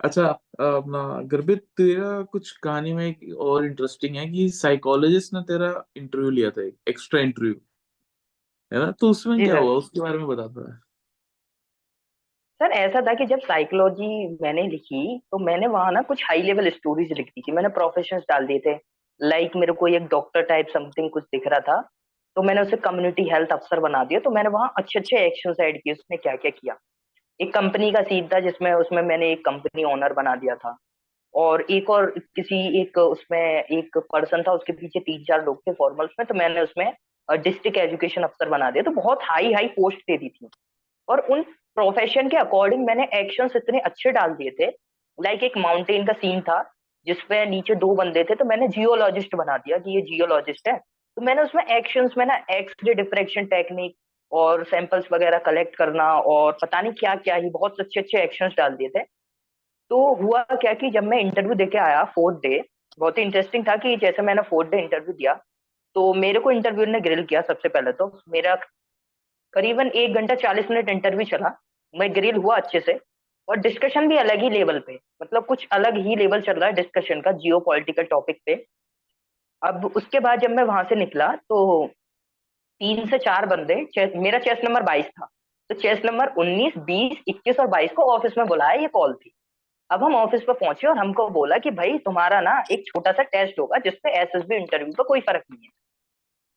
[0.00, 5.70] अच्छा अपना गर्भित तेरा कुछ कहानी में एक और इंटरेस्टिंग है कि साइकोलॉजिस्ट ने तेरा
[5.96, 7.54] इंटरव्यू लिया था एक एक्स्ट्रा इंटरव्यू
[8.72, 8.90] है ना?
[8.90, 9.72] तो उसमें क्या हुआ?
[9.72, 10.66] उसके बारे में बता दो
[12.60, 16.68] सर ऐसा था कि जब साइकोलॉजी मैंने लिखी तो मैंने वहाँ ना कुछ हाई लेवल
[16.70, 18.74] स्टोरीज लिख दी थी। मैंने प्रोफेशंस डाल दिए थे।
[19.20, 21.80] लाइक like मेरे को एक डॉक्टर टाइप समथिंग कुछ दिख रहा था
[22.36, 25.76] तो मैंने उसे कम्युनिटी हेल्थ अफसर बना दिया तो मैंने वहाँ अच्छे अच्छे एक्शन ऐड
[25.82, 26.76] किए, उसने क्या क्या। किया
[27.40, 30.76] एक कंपनी का सीन था जिसमें, उसमें मैंने एक कंपनी ओनर बना दिया था।
[31.34, 35.72] और एक और किसी एक उसमें एक पर्सन था, उसके पीछे तीन चार लोग थे
[35.72, 36.92] फॉर्मल्स में तो मैंने उसमें
[37.28, 40.48] डिस्ट्रिक्ट एजुकेशन अफसर बना दिया। तो बहुत हाई हाई पोस्ट दे दी थी।
[41.08, 41.42] और उन
[41.74, 44.66] प्रोफेशन के अकॉर्डिंग मैंने एक्शंस इतने अच्छे डाल दिए थे।
[45.18, 46.62] लाइक एक माउंटेन का सीन था
[47.06, 51.22] जिसपे नीचे दो बंदे थे तो मैंने जियोलॉजिस्ट बना दिया कि ये जियोलॉजिस्ट है। तो
[51.22, 53.94] मैंने उसमें एक्शंस में ना एक्स रे डिफ्रेक्शन टेक्निक
[54.32, 58.54] और सैंपल्स वगैरह कलेक्ट करना और पता नहीं क्या क्या ही बहुत अच्छे अच्छे एक्शंस
[58.56, 59.02] डाल दिए थे।
[59.90, 62.62] तो हुआ क्या कि जब मैं इंटरव्यू देके आया फोर्थ डे
[62.98, 65.34] बहुत ही इंटरेस्टिंग था कि जैसे मैंने फोर्थ डे इंटरव्यू दिया
[65.96, 68.54] तो मेरे को इंटरव्यू ने ग्रिल किया सबसे पहले तो। मेरा
[69.54, 71.50] करीबन एक घंटा चालीस मिनट इंटरव्यू चला।
[71.94, 72.98] मैं ग्रिल हुआ अच्छे से।
[73.48, 76.74] और डिस्कशन भी अलग ही लेवल पे। मतलब कुछ अलग ही लेवल चल रहा है
[76.74, 78.54] डिस्कशन का जियो पॉलिटिकल टॉपिक पे।
[79.62, 81.86] अब उसके बाद जब मैं वहाँ से निकला तो
[82.80, 83.74] तीन से चार बंदे
[84.16, 85.28] मेरा चेस नंबर बाईस था।
[85.70, 89.32] तो चेस नंबर उन्नीस, बीस, इक्कीस और बाईस को ऑफ़िस में बुलाया, ये कॉल थी।
[89.90, 93.22] अब हम ऑफ़िस पे पहुँचे और हमको बोला कि भाई, तुम्हारा ना एक छोटा सा
[93.22, 95.70] टेस्ट होगा जिसपे एस एस बी इंटरव्यू पर कोई फ़र्क नहीं है।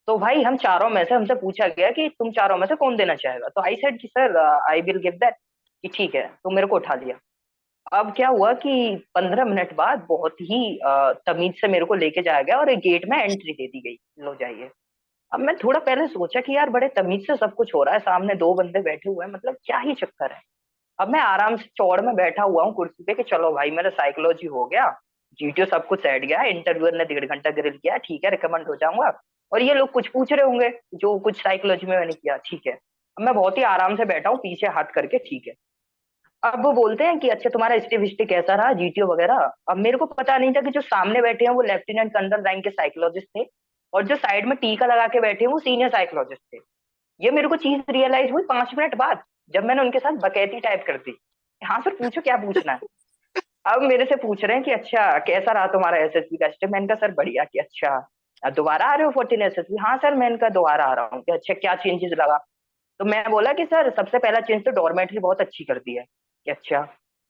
[0.08, 2.96] तो भाई, हम चारों में से हमसे पूछा गया कि तुम चारों में से कौन
[2.96, 3.48] देना चाहेगा?
[3.48, 4.38] तो आई सेड कि sir
[4.70, 5.36] I will give that
[5.84, 7.20] कि ठीक है तो मेरे को उठा लिया
[7.94, 10.80] अब क्या हुआ कि पंद्रह मिनट बाद बहुत ही
[11.28, 13.98] तमीज से मेरे को लेके जाया गया और एक गेट में एंट्री दे दी गई,
[14.20, 14.70] लो जाइए।
[15.32, 18.00] अब मैं थोड़ा पहले सोचा कि यार बड़े तमीज से सब कुछ हो रहा है,
[18.00, 20.42] सामने दो बंदे बैठे हुए हैं मतलब क्या ही चक्कर है।
[21.00, 23.90] अब मैं आराम से चौड़ में बैठा हुआ हूँ कुर्सी पे कि चलो भाई, मेरा
[23.92, 24.90] साइकोलॉजी हो गया
[25.40, 28.76] जीटीओ सब कुछ सेट गया इंटरव्यूअर ने डेढ़ घंटा ग्रिल किया, ठीक है रिकमेंड हो
[28.76, 29.12] जाऊँगा।
[29.52, 32.74] और ये लोग कुछ पूछ रहे होंगे, जो कुछ साइकोलॉजी में मैंने किया, ठीक है।
[32.74, 35.54] अब मैं बहुत ही आराम से बैठा हूँ, पीछे हाथ करके, ठीक है।
[36.44, 38.74] अब वो बोलते हैं कि अच्छा तुम्हारा स्टे विस्टे कैसा रहा?
[38.74, 39.40] जीटीओ वगैरह?
[39.70, 42.64] अब मेरे को पता नहीं था कि जो सामने बैठे हैं वो लेफ्टिनेंट कर्नल रैंक
[42.64, 43.46] के साइकोलॉजिस्ट थे
[43.94, 46.58] और जो साइड में टीका लगा के बैठे हैं वो सीनियर साइकोलॉजिस्ट थे।
[47.20, 50.84] ये मेरे को चीज़ रियलाइज़ हुई पाँच मिनट बाद, जब मैंने उनके साथ बकैती टाइप
[50.88, 51.18] कर दी।
[51.62, 52.80] हाँ सर, पूछो क्या पूछना है?
[53.66, 56.68] अब मेरे से पूछ रहे हैं कि अच्छा कैसा रहा तुम्हारा एस एस का स्टे
[56.68, 58.00] मैंने कहा, सर, बढ़िया कि अच्छा।
[58.44, 61.24] दोबारा आ रहे हो फोर्टीन एस एस हाँ सर, मैंने कहा, दोबारा आ रहा हूँ।
[61.32, 62.38] अच्छा क्या चेंजेस लगा?
[63.00, 66.06] तो मैं बोला कि, सर, सबसे पहला चेंज तो डॉर्मेट्री बहुत अच्छी कर दी है।
[66.48, 66.80] अच्छा।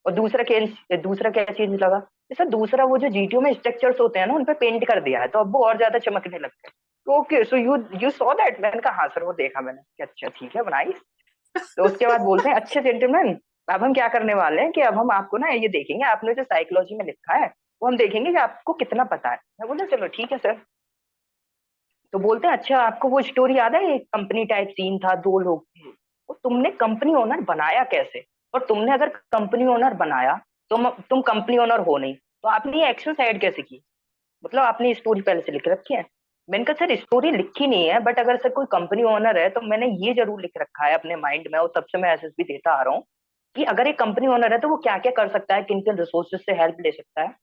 [0.05, 1.99] और दूसरा चेंज दूसरा क्या चेंज लगा?
[2.31, 5.21] सर दूसरा वो जो जीटीओ में स्ट्रक्चर्स होते हैं ना उन पे पेंट कर दिया
[5.21, 8.59] है तो अब वो और ज़्यादा चमकने लगते हैं। Okay so you you saw that
[8.61, 11.01] मैंने कहा हाँ सर वो देखा मैंने। कि अच्छा ठीक है बनाइस
[11.55, 14.97] तो उसके बाद बोलते हैं, अच्छे जेंटलमैन अब हम क्या करने वाले हैं कि अब
[14.97, 17.47] हम आपको ना ये देखेंगे, आपने जो साइकोलॉजी में लिखा है,
[17.81, 20.53] वो हम देखेंगे कि आपको कितना पता है। मैं बोला, चलो, ठीक है सर
[22.13, 23.81] तो बोलते हैं अच्छा आपको वो स्टोरी याद है?
[23.95, 28.19] एक कंपनी टाइप सीन था, दो लोग थे। तो तुमने कंपनी ओनर बनाया कैसे?
[28.53, 30.39] और तुमने अगर कंपनी ओनर बनाया
[30.71, 30.77] तो
[31.09, 33.81] तुम कंपनी ओनर हो नहीं। तो आपने ये एक्शन साइड कैसे की?
[34.43, 36.03] मतलब आपने स्टोरी पहले से लिख रखी है?
[36.49, 39.61] मैंने कहा, सर स्टोरी लिखी नहीं है बट अगर सर कोई कंपनी ओनर है तो
[39.63, 42.71] मैंने ये ज़रूर लिख रखा है अपने माइंड में, और तब से मैं एस देता
[42.71, 43.03] आ रहा हूँ
[43.55, 45.97] कि अगर एक कंपनी ओनर है तो वो क्या क्या कर सकता है किन किन
[45.97, 47.33] रिसोर्सेज से हेल्प ले सकता है?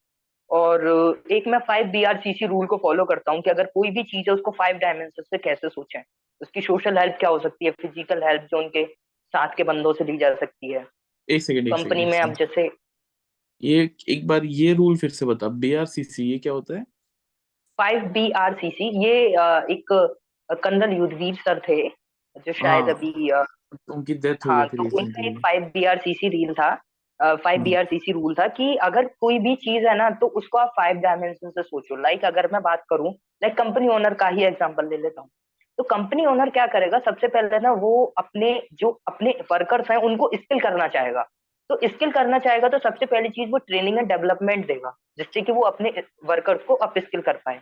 [0.51, 3.67] और एक मैं five B R C C rule को फॉलो करता हूँ कि अगर
[3.75, 6.03] कोई भी चीज़ है, उसको फाइव डायमेंशन से कैसे सोचें?
[6.41, 7.71] उसकी सोशल हेल्प क्या हो सकती है?
[7.73, 8.85] फ़िज़िकल हेल्प जो उनके
[9.35, 10.85] साथ के बंदों से ली जा सकती है।
[11.29, 12.71] एक सेकंड कंपनी में अब जैसे
[13.63, 16.75] ये एक बार ये रूल फिर से बता बी आर सी सी ये क्या होता
[16.75, 16.83] है?
[17.79, 19.15] Five B R C C ये
[19.73, 19.93] एक
[20.51, 21.89] कर्नल युद्धवीर सर थे
[22.37, 23.31] जो शायद हाँ। अभी
[23.93, 26.75] उनकी डेथ हो गई तो थी उनका एक five B R C C rule था
[27.21, 27.79] five B hmm.
[27.79, 30.73] R C C rule था कि अगर कोई भी चीज़ है ना तो उसको आप
[30.77, 33.13] फाइव डायमेंशन से सोचो। लाइक अगर मैं बात करूँ
[33.43, 35.29] लाइक कंपनी ओनर का ही एग्जांपल ले लेता हूँ।
[35.79, 36.99] तो कंपनी ओनर क्या करेगा?
[37.01, 41.23] सबसे पहले ना वो अपने जो अपने वर्कर्स हैं उनको स्किल करना चाहेगा।
[41.71, 45.53] तो स्किल करना चाहेगा तो सबसे पहली चीज़ वो ट्रेनिंग एंड डेवलपमेंट देगा जिससे कि
[45.53, 45.93] वो अपने
[46.27, 47.61] वर्कर्स को अप स्किल कर पाए।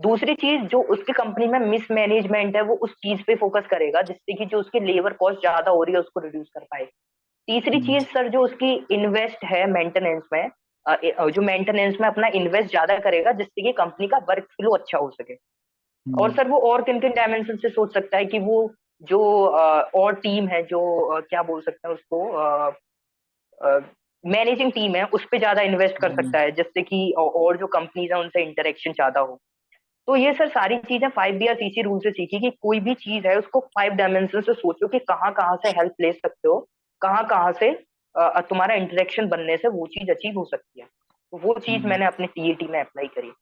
[0.00, 4.02] दूसरी चीज़ जो उसकी कंपनी में मिस मैनेजमेंट है वो उस चीज़ पे फोकस करेगा
[4.02, 6.84] जिससे कि जो उसकी लेबर कॉस्ट ज़्यादा हो रही है उसको रिड्यूस कर पाए।
[7.48, 10.48] तीसरी हम्म। चीज़ सर जो उसकी इन्वेस्ट है मेंटेनेंस में
[11.32, 15.10] जो मेंटेनेंस में अपना इन्वेस्ट ज़्यादा करेगा जिससे कि कंपनी का वर्क फ्लो अच्छा हो
[15.10, 15.34] सके।
[16.06, 19.20] और हम्म। सर वो और किन किन डायमेंशन से सोच सकता है कि वो जो
[19.94, 20.80] और टीम है जो
[21.20, 22.24] क्या बोल सकते हैं उसको
[24.24, 27.66] मैनेजिंग टीम है उस पर ज़्यादा इन्वेस्ट कर हम्म। सकता है जिससे कि और जो
[27.66, 29.38] कंपनीज़ है उनसे इंटरेक्शन ज़्यादा हो
[30.08, 32.94] तो ये सर सारी चीज़ें फाइव बी या सी रूल से सीखी कि कोई भी
[32.94, 36.58] चीज़ है उसको फाइव डायमेंशन से सोचो कि कहाँ कहाँ से हेल्प ले सकते हो
[37.02, 37.70] कहाँ कहाँ से
[38.14, 40.86] तुम्हारा इंटरेक्शन बनने से वो चीज़ अचीव हो सकती है
[41.32, 43.32] वो चीज़ हम्म। मैंने अपने टी में अप्लाई करी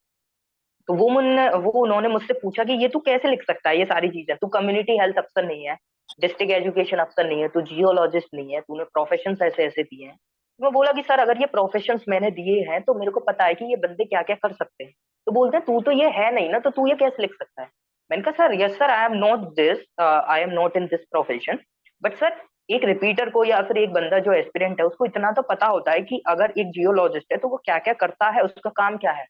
[0.87, 3.85] तो वो मुन, वो उन्होंने मुझसे पूछा कि ये तू कैसे लिख सकता है ये
[3.85, 4.35] सारी चीज़ें?
[4.37, 5.77] तू कम्युनिटी हेल्थ अफसर नहीं है
[6.21, 10.15] डिस्ट्रिक्ट एजुकेशन अफसर नहीं है, तू जियोलॉजिस्ट नहीं है, तूने प्रोफेशन ऐसे ऐसे दिए हैं।
[10.15, 13.45] तो मैं बोला कि सर, अगर ये प्रोफेशन मैंने दिए हैं तो मेरे को पता
[13.45, 14.93] है कि ये बंदे क्या क्या कर सकते हैं।
[15.27, 17.61] तो बोलते हैं, तू तो ये है नहीं ना तो तू ये कैसे लिख सकता
[17.61, 17.67] है?
[18.11, 21.59] मैंने कहा, sir yes sir I am not this I am not in this profession
[22.03, 25.41] but sir एक रिपीटर को या फिर एक बंदा जो एस्पिरेंट है, उसको इतना तो
[25.43, 28.69] पता होता है कि अगर एक जियोलॉजिस्ट है तो वो क्या क्या करता है, उसका
[28.75, 29.25] काम क्या है?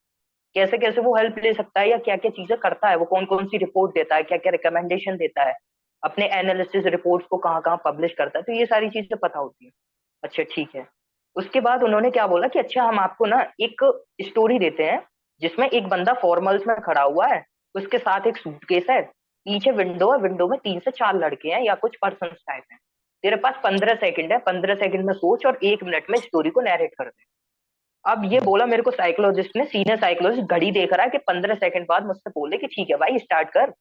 [0.56, 3.24] कैसे कैसे वो हेल्प ले सकता है या क्या क्या चीज़ें करता है, वो कौन
[3.24, 5.54] कौन सी रिपोर्ट देता है क्या क्या रिकमेंडेशन देता है,
[6.02, 9.64] अपने एनालिसिस रिपोर्ट्स को कहाँ कहाँ पब्लिश करता है तो ये सारी चीज़ें पता होती
[9.64, 9.70] है।
[10.22, 10.86] अच्छा ठीक है।
[11.36, 13.84] उसके बाद उन्होंने क्या बोला कि अच्छा हम आपको ना एक
[14.22, 15.00] स्टोरी देते हैं,
[15.40, 17.42] जिसमें एक बंदा फॉर्मल्स में खड़ा हुआ है,
[17.74, 19.00] उसके साथ एक सूटकेस है,
[19.46, 22.78] पीछे विंडो है विंडो में तीन से चार लड़के हैं या कुछ पर्सन टाइप हैं।
[23.24, 26.60] तेरे पास पंद्रह सेकंड है, पंद्रह सेकंड में सोच और एक मिनट में स्टोरी को
[26.60, 27.24] नैरेट कर दे।
[28.04, 31.54] अब ये बोला मेरे को साइकोलॉजिस्ट ने सीनियर साइकोलॉजिस्ट घड़ी देख रहा है कि पंद्रह
[31.54, 33.72] सेकंड बाद मुझसे बोले कि ठीक है भाई स्टार्ट कर।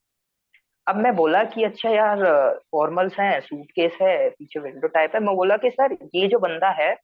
[0.87, 2.19] अब मैं बोला कि अच्छा यार
[2.71, 6.69] फॉर्मल्स हैं सूटकेस है, पीछे विंडो टाइप है। मैं बोला कि सर, ये जो बंदा
[6.79, 6.95] है,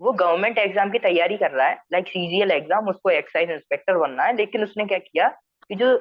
[0.00, 4.24] वो गवर्नमेंट एग्ज़ाम की तैयारी कर रहा है। लाइक सीजीएल एग्ज़ाम उसको एक्साइज इंस्पेक्टर बनना
[4.24, 5.28] है। लेकिन उसने क्या किया
[5.68, 5.96] कि जो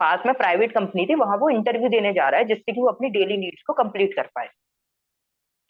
[0.00, 2.88] पास में प्राइवेट कंपनी थी, वहाँ वो इंटरव्यू देने जा रहा है, जिससे कि वो
[2.88, 4.48] अपनी डेली नीड्स को कंप्लीट कर पाए।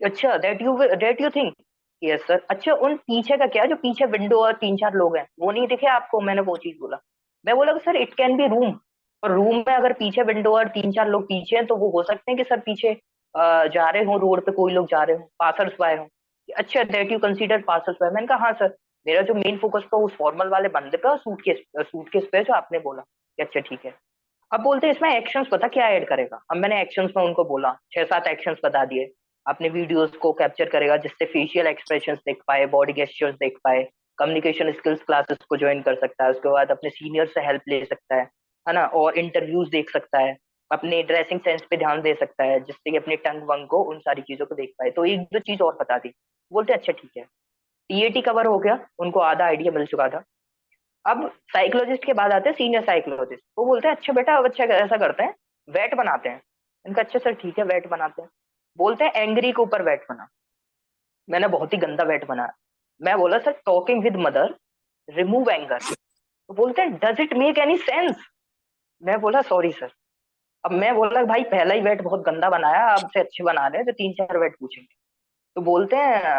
[0.00, 1.54] अच्छा that you that you think
[2.02, 3.64] yes sir अच्छा उन पीछे का क्या?
[3.64, 6.20] जो पीछे विंडो और तीन चार लोग हैं, वो नहीं दिखे आपको?
[6.20, 6.98] मैंने वो चीज़ बोला।
[7.44, 8.78] मैं बोला कि, sir it can be room
[9.22, 12.02] और रूम में अगर पीछे विंडो और तीन चार लोग पीछे हैं तो वो हो
[12.02, 12.94] सकते हैं कि, सर, पीछे
[13.34, 16.06] जा रहे हो रोड पे, कोई लोग जा रहे हो पासर्स वाए हो।
[16.48, 18.74] अच्छा that you consider passers by मैंने कहा हाँ सर
[19.06, 22.52] मेरा जो मेन फोकस था उस फॉर्मल वाले बंदे पे और सूटकेस सूटकेस पे जो
[22.54, 23.02] आपने बोला
[23.38, 23.92] अच्छा ठीक है।
[24.50, 26.40] अब बोलते हैं, इसमें एक्शंस पता क्या ऐड करेगा?
[26.50, 29.10] अब मैंने एक्शंस में उनको बोला, छह सात एक्शंस बता दिए।
[29.50, 34.70] अपने वीडियोस को कैप्चर करेगा, जिससे फेशियल एक्सप्रेशन देख पाए बॉडी गेस्टर्स देख पाए कम्युनिकेशन
[34.72, 38.16] स्किल्स क्लासेस को ज्वाइन कर सकता है, उसके बाद अपने सीनियर से हेल्प ले सकता
[38.16, 38.28] है
[38.66, 38.84] है ना?
[38.84, 40.36] और इंटरव्यूज़ देख सकता है,
[40.70, 43.98] अपने ड्रेसिंग सेंस पे ध्यान दे सकता है, जिससे कि अपने टंग वंग को उन
[43.98, 46.12] सारी चीज़ों को देख पाए। तो एक दो चीज़ और बता दी।
[46.52, 47.22] बोलते अच्छा ठीक है।
[47.90, 50.22] टीएटी कवर हो गया, उनको आधा आइडिया मिल चुका था।
[51.04, 54.64] अब साइकोलॉजिस्ट के बाद आते हैं सीनियर साइकोलॉजिस्ट वो बोलते हैं अच्छा बेटा, अब अच्छा
[54.64, 55.34] ऐसा करते हैं
[55.68, 56.40] वेट बनाते हैं।
[56.84, 58.28] इनका अच्छा सर, ठीक है वेट बनाते हैं।
[58.78, 60.28] बोलते हैं, एंग्री के ऊपर वेट बना।
[61.28, 62.52] मैंने बहुत ही गंदा वेट बनाया
[63.00, 64.54] मैं बोला, sir talking with mother
[65.08, 68.16] remove anger तो बोलते हैं does it make any sense
[69.02, 69.92] मैं बोला सॉरी सर
[70.64, 73.92] अब मैं बोला, भाई, पहला ही वेट बहुत गंदा बनाया आपसे अच्छे बना रहे तो
[73.92, 74.94] तीन चार वेट पूछेंगे।
[75.56, 76.34] तो बोलते हैं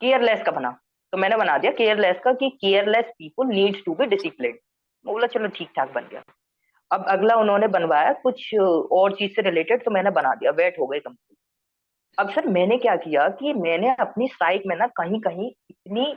[0.00, 0.70] केयरलेस का बना।
[1.12, 4.58] तो मैंने बना दिया केयरलेस का कि careless people needs to be discipline
[5.04, 6.22] बोला, चलो ठीक ठाक बन गया।
[6.90, 10.86] अब अगला उन्होंने बनवाया कुछ और चीज़ से रिलेटेड तो मैंने बना दिया वेट हो
[10.86, 11.36] गए कंप्लीट
[12.18, 16.14] अब सर मैंने क्या किया कि मैंने अपनी साइट में ना कहीं कहीं इतनी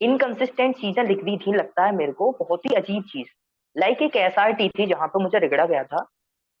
[0.00, 3.26] इनकंसिस्टेंट चीज़ें लिख दी थी, लगता है मेरे को, बहुत ही अजीब चीज़।
[3.76, 6.06] लाइक एक एस आर टी थी जहाँ पे मुझे रिगड़ा गया था।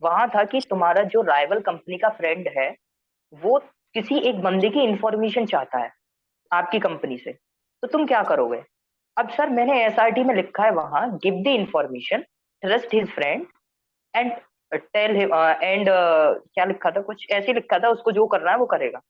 [0.02, 2.74] वहाँ था कि तुम्हारा जो राइवल कंपनी का फ्रेंड है,
[3.32, 3.58] वो
[3.94, 5.90] किसी एक बंदे की इंफॉर्मेशन चाहता है
[6.50, 8.62] आपकी कंपनी से। तो तुम क्या करोगे?
[9.16, 12.24] अब सर मैंने एस आर टी में लिखा है वहाँ give the information
[12.62, 13.46] trust his friend
[14.14, 14.32] and
[14.72, 17.00] tell him and क्या लिखा था?
[17.00, 19.00] कुछ ऐसे लिखा था, उसको जो करना है वो करेगा।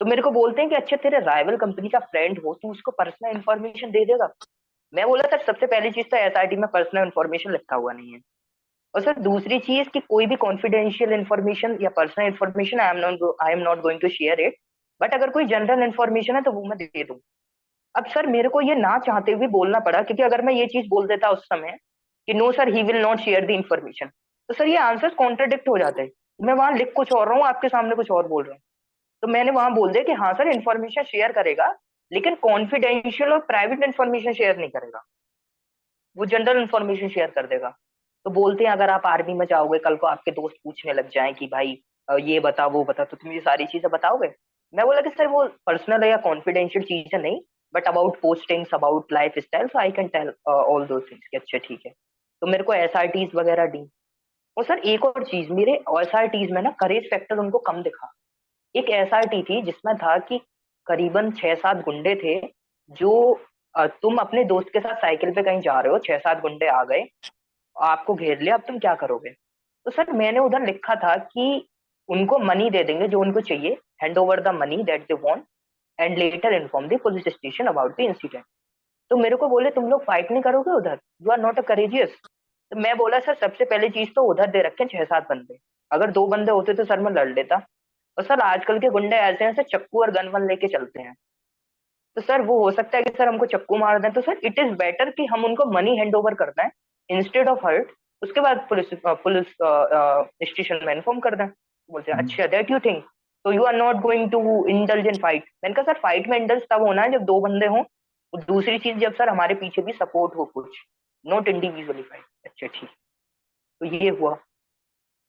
[0.00, 2.90] तो मेरे को बोलते हैं कि अच्छा तेरे राइवल कंपनी का फ्रेंड हो, तू उसको
[2.92, 4.28] पर्सनल इन्फॉर्मेशन दे देगा?
[4.92, 8.20] मैं बोला, सर, सबसे पहली चीज़ तो SIT में पर्सनल इन्फॉर्मेशन लिखा हुआ नहीं है।
[8.94, 13.36] और सर, दूसरी चीज़ कि कोई भी कॉन्फिडेंशियल इन्फॉर्मेशन या personal information I am not
[13.42, 14.56] I am not going to share it
[15.00, 17.18] but अगर कोई जनरल इन्फॉर्मेशन है तो वो मैं दे दूँ।
[17.94, 20.86] अब सर, मेरे को ये ना चाहते हुए बोलना पड़ा, क्योंकि अगर मैं ये चीज़
[20.88, 21.76] बोल देता उस समय
[22.28, 24.06] कि no sir he will not share the information
[24.48, 26.10] तो सर ये आंसर कॉन्ट्रोडिक्ट हो जाते हैं।
[26.40, 28.60] मैं वहाँ लिख कुछ और रहा हूँ, आपके सामने कुछ और बोल रहा हूँ।
[29.22, 31.66] तो मैंने वहाँ बोल दिया कि हाँ सर इन्फॉर्मेशन शेयर करेगा,
[32.12, 35.04] लेकिन कॉन्फिडेंशियल और प्राइवेट इन्फॉर्मेशन शेयर नहीं करेगा।
[36.16, 37.68] वो जनरल इन्फॉर्मेशन शेयर कर देगा।
[38.26, 41.32] तो बोलते हैं, अगर आप आर्मी में जाओगे, कल को आपके दोस्त पूछने लग जाए
[41.32, 44.28] कि भाई ये बता वो बता तो तुम ये सारी चीज़ें बताओगे?
[44.74, 47.40] मैं बोला कि सर वो पर्सनल या कॉन्फिडेंशियल चीज़ें नहीं
[47.74, 51.92] but about postings about lifestyle so I can tell all those things अच्छा ठीक है।
[52.42, 52.92] तो मेरे को एस
[53.34, 53.88] वगैरह दी।
[54.56, 57.82] और सर, एक और चीज़, मेरे एस आर टीज में ना करेज फैक्टर उनको कम
[57.82, 58.12] दिखा।
[58.74, 60.40] एक एस आर टी थी जिसमें था कि
[60.86, 62.40] करीबन छह सात गुंडे थे
[62.90, 63.12] जो
[64.02, 66.82] तुम अपने दोस्त के साथ साइकिल पे कहीं जा रहे हो, छह सात गुंडे आ
[66.84, 67.04] गए,
[67.76, 69.30] आपको घेर लिया, अब तुम क्या करोगे?
[69.30, 71.68] तो सर, मैंने उधर लिखा था कि
[72.08, 75.44] उनको मनी दे देंगे, जो उनको चाहिए hand over the money that they want
[75.98, 78.44] and later inform the police station about the incident
[79.10, 80.98] तो मेरे को बोले तुम लोग फाइट नहीं करोगे उधर?
[81.22, 82.16] You are not a courageous
[82.72, 85.58] तो मैं बोला सर सबसे पहली चीज़ तो उधर दे रखे छह सात बंदे।
[85.90, 87.56] अगर दो बंदे होते तो सर मैं लड़ लेता।
[88.16, 91.14] और सर आजकल के गुंडे ऐसे हैं सर चक्कू और गन वन लेके चलते हैं।
[92.16, 94.58] तो सर वो हो सकता है कि सर हमको चक्कू मार दें। तो सर इट
[94.58, 96.68] इज़ बेटर कि हम उनको मनी हैंड ओवर कर दें
[97.08, 97.92] इंस्टेड ऑफ़ हर्ट
[98.22, 99.46] उसके बाद पुलिस पुलिस
[100.48, 103.04] स्टेशन में इन्फॉर्म कर दें। बोलते हैं हम्म। अच्छा दैट यू थिंक
[103.44, 106.62] तो you are not going to indulge in fight मैंने कहा सर फाइट में इंडल्ज
[106.70, 107.82] तब होना है जब दो बंदे हों।
[108.32, 110.78] दूसरी चीज़ जब सर हमारे पीछे भी सपोर्ट हो कुछ
[111.24, 112.02] नॉट इंडिविजुअली
[112.44, 112.88] अच्छा ठीक।
[113.80, 114.34] तो ये हुआ।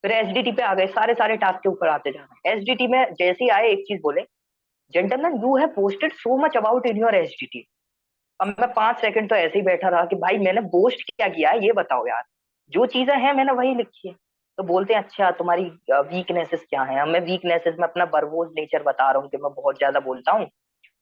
[0.04, 3.44] फिर एसडीटी पे आ गए सारे सारे टास्क के ऊपर आते जाना। एसडीटी में जैसे
[3.44, 4.22] ही आए, एक चीज़ बोले
[4.94, 7.34] gentleman you have posted so much about in your S
[8.40, 11.50] अब मैं पाँच सेकंड तो ऐसे ही बैठा रहा कि, भाई, मैंने पोस्ट क्या किया
[11.50, 12.22] है, ये बताओ यार।
[12.72, 14.14] जो चीज़ें हैं, मैंने वही लिखी है।
[14.58, 17.06] तो बोलते हैं अच्छा तुम्हारी वीकनेसेस क्या है?
[17.10, 20.46] मैं वीकनेसेस में अपना बरवोज नेचर बता रहा हूँ कि मैं बहुत ज़्यादा बोलता हूँ।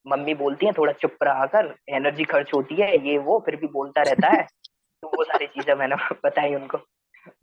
[0.05, 3.67] मम्मी बोलती है, थोड़ा चुप रहा कर एनर्जी खर्च होती है, ये वो, फिर भी
[3.67, 4.43] बोलता रहता है।
[5.03, 6.77] तो वो सारी चीज़ें मैंने बताई उनको।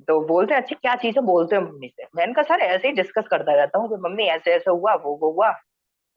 [0.08, 2.04] तो बोलते हैं, अच्छी, क्या चीज़ें बोलते हैं मम्मी से?
[2.16, 5.16] मैंने कहा सर ऐसे ही डिस्कस करता रहता हूँ कि, मम्मी ऐसे ऐसे हुआ, वो
[5.22, 5.54] वो हुआ,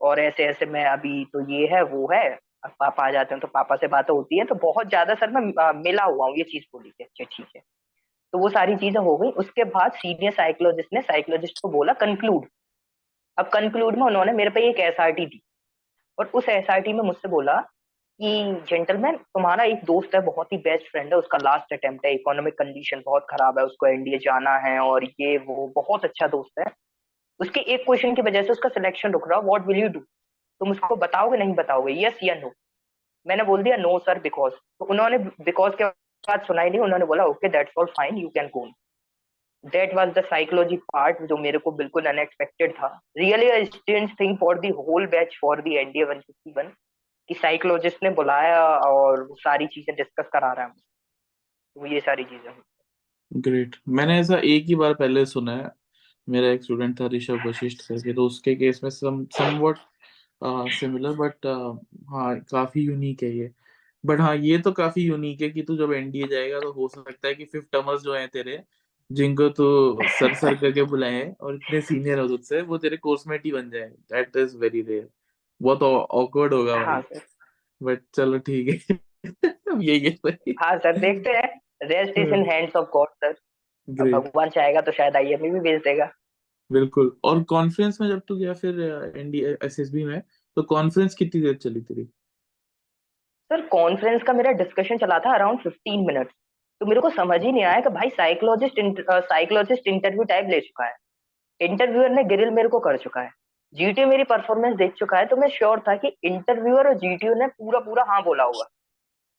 [0.02, 2.30] और ऐसे ऐसे मैं अभी तो ये है, वो है,
[2.65, 5.32] अब पापा आ जाते हैं तो पापा से बातें होती है। तो बहुत ज़्यादा सर
[5.32, 5.41] मैं
[5.84, 7.62] मिला हुआ हूँ, ये चीज़ बोली थी अच्छा ठीक है।
[8.34, 12.47] तो वो सारी चीज़ें हो गई। उसके बाद सीनियर साइकोलॉजिस्ट ने साइकोलॉजिस्ट को बोला कंक्लूड
[13.38, 15.41] अब कंक्लूड में उन्होंने मेरे पे एक एसआरटी दी।
[16.20, 17.56] और उस एस में मुझसे बोला
[18.20, 18.30] कि
[18.70, 22.54] जेंटलमैन तुम्हारा एक दोस्त है, बहुत ही बेस्ट फ्रेंड है, उसका लास्ट अटेम्प्ट है इकोनॉमिक
[22.54, 26.66] कंडीशन बहुत खराब है, उसको एनडीए जाना है और ये, वो बहुत अच्छा दोस्त है।
[27.40, 30.72] उसके एक क्वेश्चन की वजह से उसका सिलेक्शन रुक रहा व्हाट विल यू डू तुम
[30.72, 31.94] उसको बताओगे, नहीं बताओगे?
[32.06, 32.52] यस या नो
[33.26, 37.26] मैंने बोल दिया नो सर बिकॉज़ तो उन्होंने बिकॉज़ के बाद सुनाई नहीं, उन्होंने बोला
[37.26, 38.66] okay that's all fine you can go
[39.63, 44.60] that was the psychology part जो मेरे को बिल्कुल अनएक्सपेक्टेड था। Really strange thing for
[44.60, 46.72] the whole batch for the NDA 151
[47.30, 50.72] कि साइकोलॉजिस्ट ने बुलाया और वो सारी चीज़ें डिस्कस करा रहा है
[51.76, 52.54] तो ये सारी चीज़ें
[53.32, 55.72] ग्रेट मैंने ऐसा एक ही बार पहले सुना है।
[56.28, 59.78] मेरा एक स्टूडेंट था ऋषभ वशिष्ठ करके तो उसके केस में सम समवट
[60.74, 61.45] सिमिलर बट
[62.10, 63.52] हाँ काफ़ी यूनिक है ये।
[64.04, 67.28] बट हाँ ये तो काफ़ी यूनिक है कि तू जब एनडीए जाएगा तो हो सकता
[67.28, 68.62] है कि फिफ्थ टर्मर्स जो हैं तेरे
[69.12, 73.45] जिनको तो सर सर करके बुलाए हैं और इतने सीनियर हो तुझसे वो तेरे कोर्समेट
[73.45, 75.10] ही बन जाए। दैट इज़ वेरी रेयर
[75.62, 77.22] बहुत ऑकवर्ड होगा हाँ सर।
[77.84, 78.98] बट चलो ठीक है।
[79.72, 83.36] अब यही है हाँ सर देखते हैं। Rest is in hands of God sir अब
[83.89, 86.12] ग्रेट भगवान चाहेगा तो शायद आईएमए भी भेज देगा।
[86.72, 88.82] बिल्कुल। और कॉन्फ्रेंस में जब तू गया फिर
[89.17, 90.22] एनडीए एसएसबी में
[90.56, 92.04] तो कॉन्फ्रेंस कितनी देर चली तेरी?
[93.52, 96.34] सर कॉन्फ्रेंस का मेरा डिस्कशन चला था अराउंड 15 मिनट्स
[96.82, 100.86] तो मेरे को समझ ही नहीं आया कि भाई साइकोलॉजिस्ट साइकोलॉजिस्ट इंटरव्यू टाइप ले चुका
[100.86, 100.96] है।
[101.62, 103.32] इंटरव्यूअर ने ग्रिल मेरे को कर चुका है।
[103.76, 107.48] जीटीओ मेरी परफॉर्मेंस देख चुका है तो मैं श्योर था कि इंटरव्यूअर और जीटीओ ने
[107.48, 108.63] पूरा पूरा हाँ बोला होगा।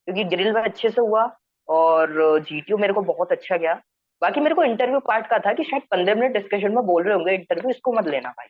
[0.08, 1.22] क्योंकि ग्रिल में अच्छे से हुआ
[1.68, 3.74] और जीटीओ मेरे को बहुत अच्छा गया।
[4.22, 7.14] बाकी मेरे को इंटरव्यू पार्ट का था कि शायद पंद्रह मिनट डिस्कशन में बोल रहे
[7.14, 8.48] होंगे इंटरव्यू इसको मत लेना भाई।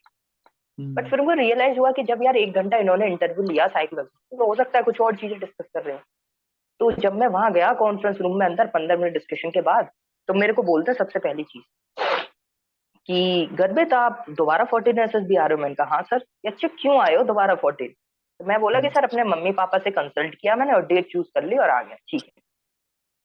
[0.78, 4.36] बट हम्म फिर मुझे रियलाइज़ हुआ कि जब यार एक घंटा इन्होंने इंटरव्यू लिया साइकोलॉजी
[4.36, 6.00] तो हो सकता है कुछ और चीज़ें डिस्कस कर रहे हो।
[6.80, 9.90] तो जब मैं वहाँ गया कॉन्फ्रेंस रूम में अंदर पंद्रह मिनट डिस्कशन के बाद
[10.28, 11.64] तो मेरे को बोलते सबसे पहली चीज़
[13.08, 15.62] कि गर्भित आप दोबारा फोर्टीन एस भी आ रहे हो?
[15.62, 17.88] मैंने कहा हाँ सर अच्छा क्यों आए हो दोबारा फोर्टीन
[18.40, 21.26] तो मैं बोला कि, सर, अपने मम्मी पापा से कंसल्ट किया मैंने और डेट चूज़
[21.34, 22.42] कर ली और आ गया, ठीक है।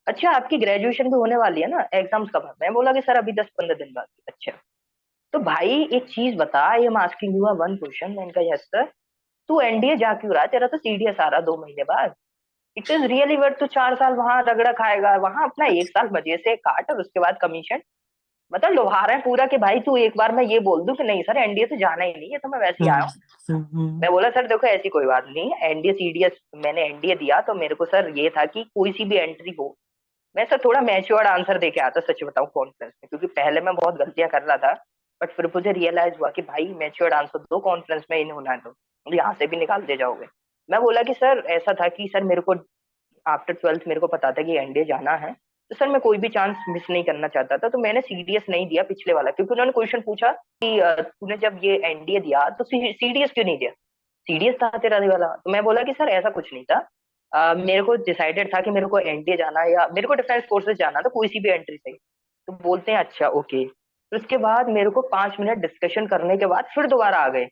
[0.07, 2.51] अच्छा आपकी ग्रेजुएशन भी होने वाली है ना एग्ज़ाम्स कब है?
[2.61, 4.51] मैं बोला कि, सर, अभी दस पंद्रह दिन बाद अच्छा।
[5.33, 8.91] तो भाई, एक चीज़ बता, ये आस्किंग यू वन क्वेश्चन मैंने कहा, यस सर
[9.49, 12.13] तू एनडीए जा क्यों रहा तेरा तो सीडीएस आ रहा दो महीने बाद।
[12.77, 16.37] इट इज़ रियली वर्थ तू चार साल वहाँ रगड़ा खाएगा। वहाँ अपना एक साल मज़े
[16.37, 17.81] से काट और उसके बाद कमीशन
[18.51, 21.03] मतलब लुभा रहे हैं पूरा कि भाई तू एक बार मैं ये बोल दू कि
[21.03, 23.11] नहीं, सर एनडीए तो जाना ही नहीं है तो मैं वैसे ही आया हूँ।
[23.99, 27.75] मैं बोला, सर, देखो, ऐसी कोई बात नहीं एनडीए सीडीएस मैंने एनडीए दिया तो मेरे
[27.75, 29.75] को, सर, ये था कि कोई सी भी एंट्री हो।
[30.35, 33.75] मैं, सर, थोड़ा मैच्योर्ड आंसर दे के आता, सच बताऊँ कॉन्फ्रेंस में, क्योंकि पहले मैं
[33.75, 34.73] बहुत गलतियाँ कर रहा था
[35.21, 38.57] बट फिर मुझे रियलाइज़ हुआ कि भाई मैच्योर्ड आंसर दो कॉन्फ्रेंस में इन होना है
[38.57, 38.75] तो।
[39.07, 40.25] यहाँ से भी निकाल दे जाओगे।
[40.69, 42.53] मैं बोला कि सर ऐसा था कि सर मेरे को
[43.25, 45.31] आफ्टर ट्वेल्थ मेरे को पता था कि एनडीए जाना है
[45.71, 48.67] तो सर मैं कोई भी चांस मिस नहीं करना चाहता था तो मैंने सीडीएस नहीं
[48.67, 50.31] दिया पिछले वाला क्योंकि उन्होंने क्वेश्चन पूछा
[50.63, 53.71] कि तूने जब ये एनडीए दिया तो सीडीएस क्यों नहीं दिया?
[54.27, 56.77] सीडीएस था तेरा वाला। तो मैं बोला कि सर ऐसा कुछ नहीं था।
[57.31, 60.77] अ, मेरे को डिसाइडेड था कि मेरे को एनडीए जाना या मेरे को डिफेंस फोर्सेस
[60.77, 61.93] जाना था कोई सी भी एंट्री सही
[62.47, 66.45] तो बोलते हैं अच्छा ओके फिर उसके बाद मेरे को पाँच मिनट डिस्कशन करने के
[66.45, 67.45] बाद फिर दोबारा आ गए।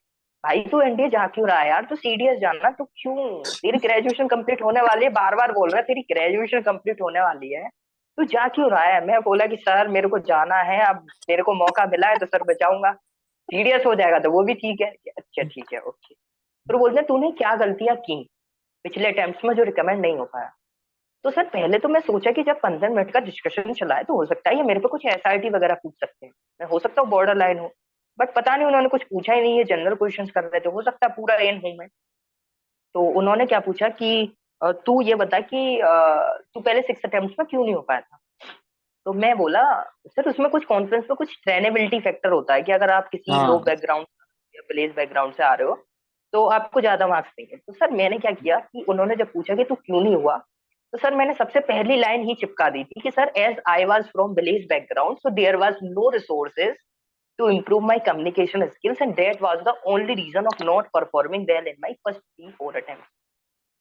[0.43, 1.86] भाई तू एनडीए जा क्यों रहा है यार?
[1.86, 3.15] तू सीडीएस जाना तो क्यों?
[3.43, 7.21] तेरी ग्रेजुएशन कंप्लीट होने वाली है बार बार बोल रहा है, तेरी ग्रेजुएशन कंप्लीट होने
[7.21, 7.67] वाली है।
[8.17, 9.06] तू जा क्यों रहा है?
[9.06, 12.25] मैं बोला कि, सर, मेरे को जाना है, अब मेरे को मौका मिला है तो
[12.25, 12.91] सर बचाऊँगा।
[13.49, 16.13] सीडीएस हो जाएगा तो वो भी ठीक है। अच्छा ठीक है, ओके।
[16.67, 18.23] फिर बोलते हैं, तूने क्या गलतियाँ की
[18.86, 20.51] पिछले अटेम्प्ट में जो रिकमेंड नहीं हो पाया?
[21.25, 24.13] तो सर, पहले तो मैं सोचा कि जब पंद्रह मिनट का डिस्कशन चला है तो
[24.13, 27.01] हो सकता है ये मेरे पे कुछ एसआईटी वगैरह पूछ सकते हैं। मैं हो सकता
[27.01, 27.71] हूँ बॉर्डर लाइन हो।
[28.19, 30.82] बट पता नहीं उन्होंने कुछ पूछा ही नहीं है जनरल क्वेश्चंस कर रहे थे। हो
[30.82, 31.88] सकता है पूरा एन हूँ मैं।
[32.95, 34.36] तो उन्होंने क्या पूछा कि
[34.86, 38.19] तू ये बता कि तू पहले सिक्स अटेम्प्ट में क्यों नहीं हो पाया था?
[39.06, 39.63] तो मैं बोला
[40.08, 43.47] सर उसमें कुछ कॉन्फ्रेंस में कुछ ट्रेनेबिलिटी फैक्टर होता है कि अगर आप किसी हाँ।
[43.47, 44.06] लो बैकग्राउंड
[44.56, 45.76] या प्लेस बैकग्राउंड से आ रहे हो
[46.34, 49.64] तो आपको ज़्यादा मार्क्स देंगे तो सर मैंने क्या किया कि उन्होंने जब पूछा कि
[49.64, 50.38] तू क्यों नहीं हुआ
[50.93, 54.05] तो सर मैंने सबसे पहली लाइन ही चिपका दी थी कि sir as I was
[54.05, 56.76] from village background so there was no resources
[57.39, 61.69] to improve my communication skills and that was the only reason of not performing well
[61.71, 63.11] in my first three four attempts.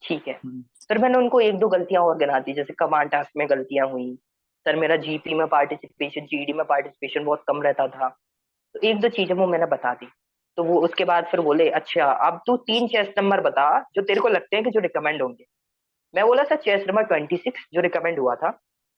[0.02, 3.30] ठीक है। हम्म। फिर मैंने उनको एक दो गलतियाँ और गिना दी जैसे कमांड टास्क
[3.36, 4.14] में गलतियाँ हुई
[4.66, 8.08] सर मेरा जीपी में पार्टिसिपेशन जीडी में पार्टिसिपेशन बहुत कम रहता था।
[8.74, 10.08] तो एक दो चीज़ें वो मैंने बता दी।
[10.56, 14.20] तो वो उसके बाद फिर बोले अच्छा अब तू तीन चेस्ट नंबर बता जो तेरे
[14.20, 15.44] को लगते हैं कि जो रिकमेंड होंगे।
[16.14, 18.50] मैं बोला sir chest number twenty six जो रिकमेंड हुआ था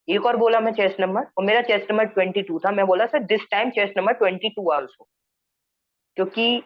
[0.08, 3.06] एक और बोला मैं चेस्ट नंबर और मेरा चेस्ट नंबर ट्वेंटी टू था। मैं बोला,
[3.06, 5.06] sir this time chest number twenty two also
[6.16, 6.62] क्योंकि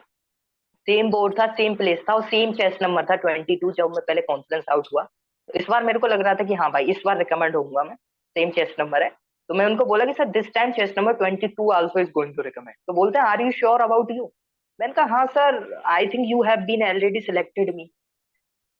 [0.87, 4.03] सेम बोर्ड था सेम प्लेस था, और सेम चेस्ट नंबर था ट्वेंटी टू जब मैं
[4.07, 6.85] पहले कॉन्फ्रेंस आउट हुआ। तो इस बार मेरे को लग रहा था कि हाँ भाई,
[6.85, 9.09] इस बार रिकमेंड होऊँगा मैं सेम चेस्ट नंबर है।
[9.49, 12.35] तो मैं उनको बोला कि, sir this time chest number twenty two also is going
[12.35, 14.31] to recommend तो बोलते हैं are you sure about you
[14.79, 17.89] मैंने कहा हाँ sir I think you have been already selected me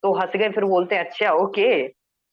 [0.03, 1.88] तो हंस गए, फिर बोलते हैं अच्छा ओके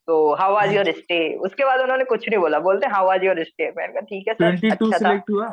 [0.09, 3.43] तो हाउ आज योर स्टे उसके बाद उन्होंने कुछ नहीं बोला। बोलते हाउ आज योर
[3.45, 5.49] स्टे मैंने कहा ठीक है सर अच्छा था। सिलेक्ट हुआ?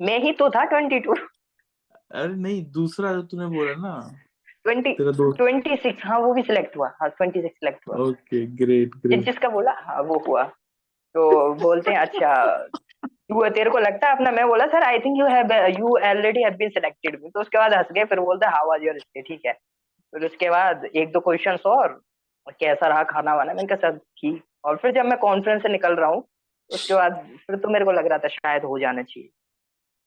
[0.00, 3.94] मैं ही तो था ट्वेंटी टू अरे नहीं दूसरा जो तूने बोला ना।
[4.64, 7.96] ट्वेंटी तेरा दोस्त ट्वेंटी सिक्स हाँ वो भी सिलेक्ट हुआ। हाँ ट्वेंटी सिक्स सिलेक्ट हुआ
[8.04, 10.42] ओके ग्रेट जिस ग्रेट जिसका बोला हाँ वो हुआ।
[11.14, 12.34] तो बोलते हैं अच्छा
[13.04, 14.30] तू तेरे को लगता है अपना?
[14.30, 17.74] मैं बोला sir I think you have you already have been selected तो उसके बाद
[17.74, 21.20] हंस गए फिर बोलते हाउ आज योर स्टे ठीक है। फिर उसके बाद एक दो
[21.20, 22.00] क्वेश्चंस और
[22.50, 25.94] कैसा रहा खाना वाना। मैंने कहा सर ठीक। और फिर जब मैं कॉन्फ्रेंस से निकल
[25.94, 26.24] रहा हूँ,
[26.70, 27.12] उसके बाद
[27.46, 29.28] फिर तो मेरे को लग रहा था शायद हो जाना चाहिए।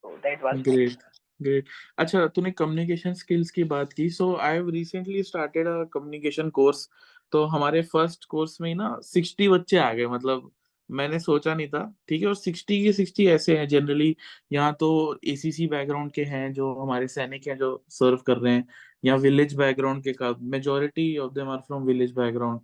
[0.04, 0.98] तो दैट वाज ग्रेट
[1.42, 1.66] ग्रेट
[1.98, 6.90] अच्छा तूने कम्युनिकेशन स्किल्स की बात की। So I have recently started a communication course
[7.32, 10.52] तो हमारे फ़र्स्ट कोर्स में ना 60 बच्चे आ गए। मतलब
[10.90, 12.28] मैंने सोचा नहीं था, ठीक है?
[12.28, 14.16] और 60 के 60 ऐसे हैं जनरली
[14.52, 18.68] यहाँ तो एसीसी बैकग्राउंड के हैं, जो हमारे सैनिक हैं, जो सर्व कर रहे हैं।
[19.04, 22.60] या विलेज बैकग्राउंड के का majority of them are from village background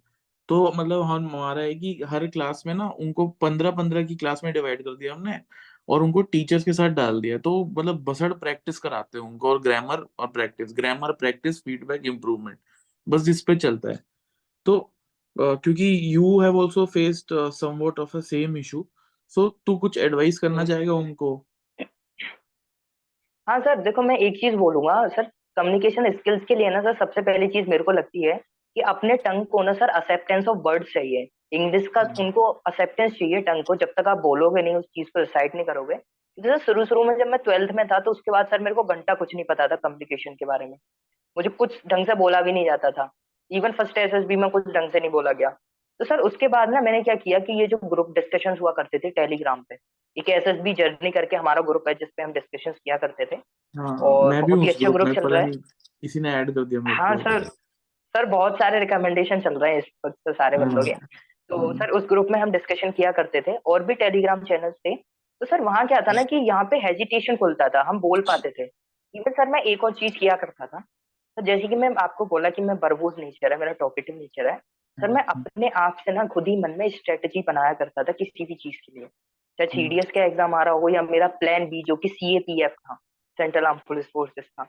[0.49, 4.41] तो मतलब हम हमारा है कि हर क्लास में ना उनको पंद्रह पंद्रह की क्लास
[4.43, 5.39] में डिवाइड कर दिया हमने
[5.89, 9.61] और उनको टीचर्स के साथ डाल दिया। तो मतलब बसड़ प्रैक्टिस कराते हैं उनको और
[9.61, 12.57] ग्रामर और practice grammar practice feedback improvement
[13.07, 13.99] बस इस पे चलता है।
[14.65, 14.77] तो
[15.35, 18.85] अ, क्योंकि you have also faced somewhat of a same issue
[19.33, 21.35] so तू कुछ एडवाइस करना। चाहेगा उनको?
[23.47, 27.21] हाँ सर देखो मैं एक चीज़ बोलूँगा सर कम्युनिकेशन स्किल्स के लिए ना सर सबसे
[27.21, 28.33] पहली चीज़ मेरे को लगती है
[28.75, 33.11] कि अपने टंग को ना सर एक्सेप्टेंस ऑफ़ वर्ड्स चाहिए। इंग्लिश का हम्म। उनको एक्सेप्टेंस
[33.11, 35.95] चाहिए टंग को जब तक आप बोलोगे नहीं उस चीज़ को रिसाइट नहीं करोगे।
[36.39, 38.83] जैसे शुरू शुरू में जब मैं ट्वेल्थ में था तो उसके बाद सर मेरे को
[38.83, 40.77] घंटा कुछ नहीं पता था कम्युनिकेशन के बारे में।
[41.37, 43.11] मुझे कुछ ढंग से बोला भी नहीं जाता था।
[43.51, 45.57] Even first S S B में कुछ ढंग से नहीं बोला गया।
[45.99, 48.99] तो सर उसके बाद ना मैंने क्या किया कि ये जो ग्रुप डिस्कशन हुआ करते
[48.99, 49.77] थे टेलीग्राम पे
[50.17, 53.35] एक एस एस बी जर्नी करके हमारा ग्रुप है जिसपे हम डिस्कशन किया करते थे।
[53.75, 55.51] हाँ और बहुत ही अच्छा ग्रुप चल रहा है।
[56.03, 59.85] इसी ने ऐड कर दिया हाँ सर सर बहुत सारे रिकमेंडेशन चल रहे हैं इस
[60.05, 60.93] वक्त तो सारे हाँ। बंदों के।
[61.49, 64.75] तो हम्म। सर उस ग्रुप में हम डिस्कशन किया करते थे और भी टेलीग्राम चैनल्स
[64.75, 68.21] थे। तो सर वहाँ क्या था ना कि यहाँ पे हेजिटेशन खुलता था हम बोल
[68.21, 68.63] पाते थे।
[69.13, 72.49] इवन सर मैं एक और चीज़ किया करता था। तो जैसे कि मैं आपको बोला
[72.49, 74.59] कि मैं बरबूज नेचर है मेरा टॉकेटिव नेचर है।
[74.97, 78.11] सर मैं हम्म। अपने आप से ना खुद ही मन में स्ट्रेटजी बनाया करता था
[78.11, 81.27] किसी भी चीज़ के लिए। चाहे हम्म। सीडीएस का एग्ज़ाम आ रहा हो या मेरा
[81.27, 82.95] प्लान बी जो कि सीएपीएफ था
[83.37, 84.63] सेंट्रल आर्म पुलिस फोर्सेस था।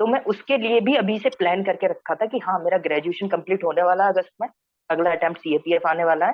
[0.00, 3.28] तो मैं उसके लिए भी अभी से प्लान करके रखा था कि हाँ मेरा ग्रेजुएशन
[3.28, 4.48] कंप्लीट होने वाला है अगस्त में
[4.90, 6.32] अगला अटेम्प्ट सीएपीएफ आने वाला है।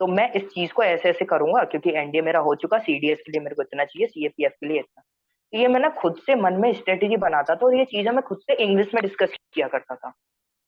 [0.00, 3.32] तो मैं इस चीज़ को ऐसे ऐसे करूँगा क्योंकि एनडीए मेरा हो चुका सीडीएस के
[3.32, 5.02] लिए मेरे को इतना चाहिए सीएपीएफ के लिए इतना।
[5.52, 8.22] तो ये मैं ना खुद से मन में स्ट्रेटेजी बनाता था और ये चीज़ें मैं
[8.22, 10.12] खुद से इंग्लिश में डिस्कस किया करता था।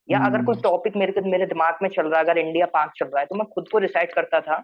[0.09, 2.93] या अगर कोई हम्म। टॉपिक मेरे मेरे दिमाग में चल रहा है अगर इंडिया पाक
[2.97, 4.59] चल रहा है तो मैं खुद को रिसाइट करता था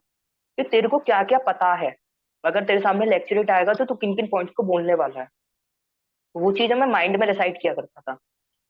[0.59, 1.95] कि तेरे को क्या क्या पता है।
[2.45, 5.29] अगर तेरे सामने लेक्चरेट आएगा तो तू किन किन पॉइंट्स को बोलने वाला है।
[6.35, 8.17] वो चीज़ें मैं माइंड में रिसाइट किया करता था।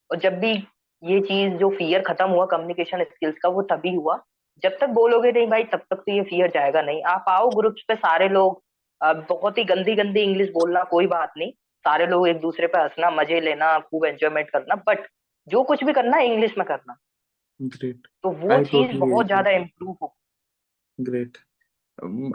[0.09, 0.51] और जब भी
[1.03, 4.21] ये चीज़ जो फियर खत्म हुआ कम्युनिकेशन स्किल्स का वो तभी हुआ।
[4.63, 7.83] जब तक बोलोगे नहीं भाई तब तक तो ये फियर जाएगा नहीं। आप आओ ग्रुप्स
[7.87, 8.61] पे सारे लोग
[9.29, 11.51] बहुत ही गंदी गंदी इंग्लिश बोलना कोई बात नहीं।
[11.85, 15.07] सारे लोग एक दूसरे पे हंसना मज़े लेना खूब एंजॉयमेंट करना बट
[15.47, 16.97] जो कुछ भी करना है इंग्लिश में करना।
[17.59, 20.15] ग्रेट तो वो चीज़ बहुत ज़्यादा इम्प्रूव हो।
[20.99, 21.37] Great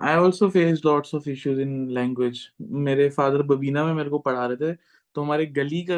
[0.02, 2.40] I also face lots of issues in language
[2.82, 4.74] मेरे फादर बबीना में मेरे को पढ़ा रहे थे
[5.16, 5.96] तो हमारे गली का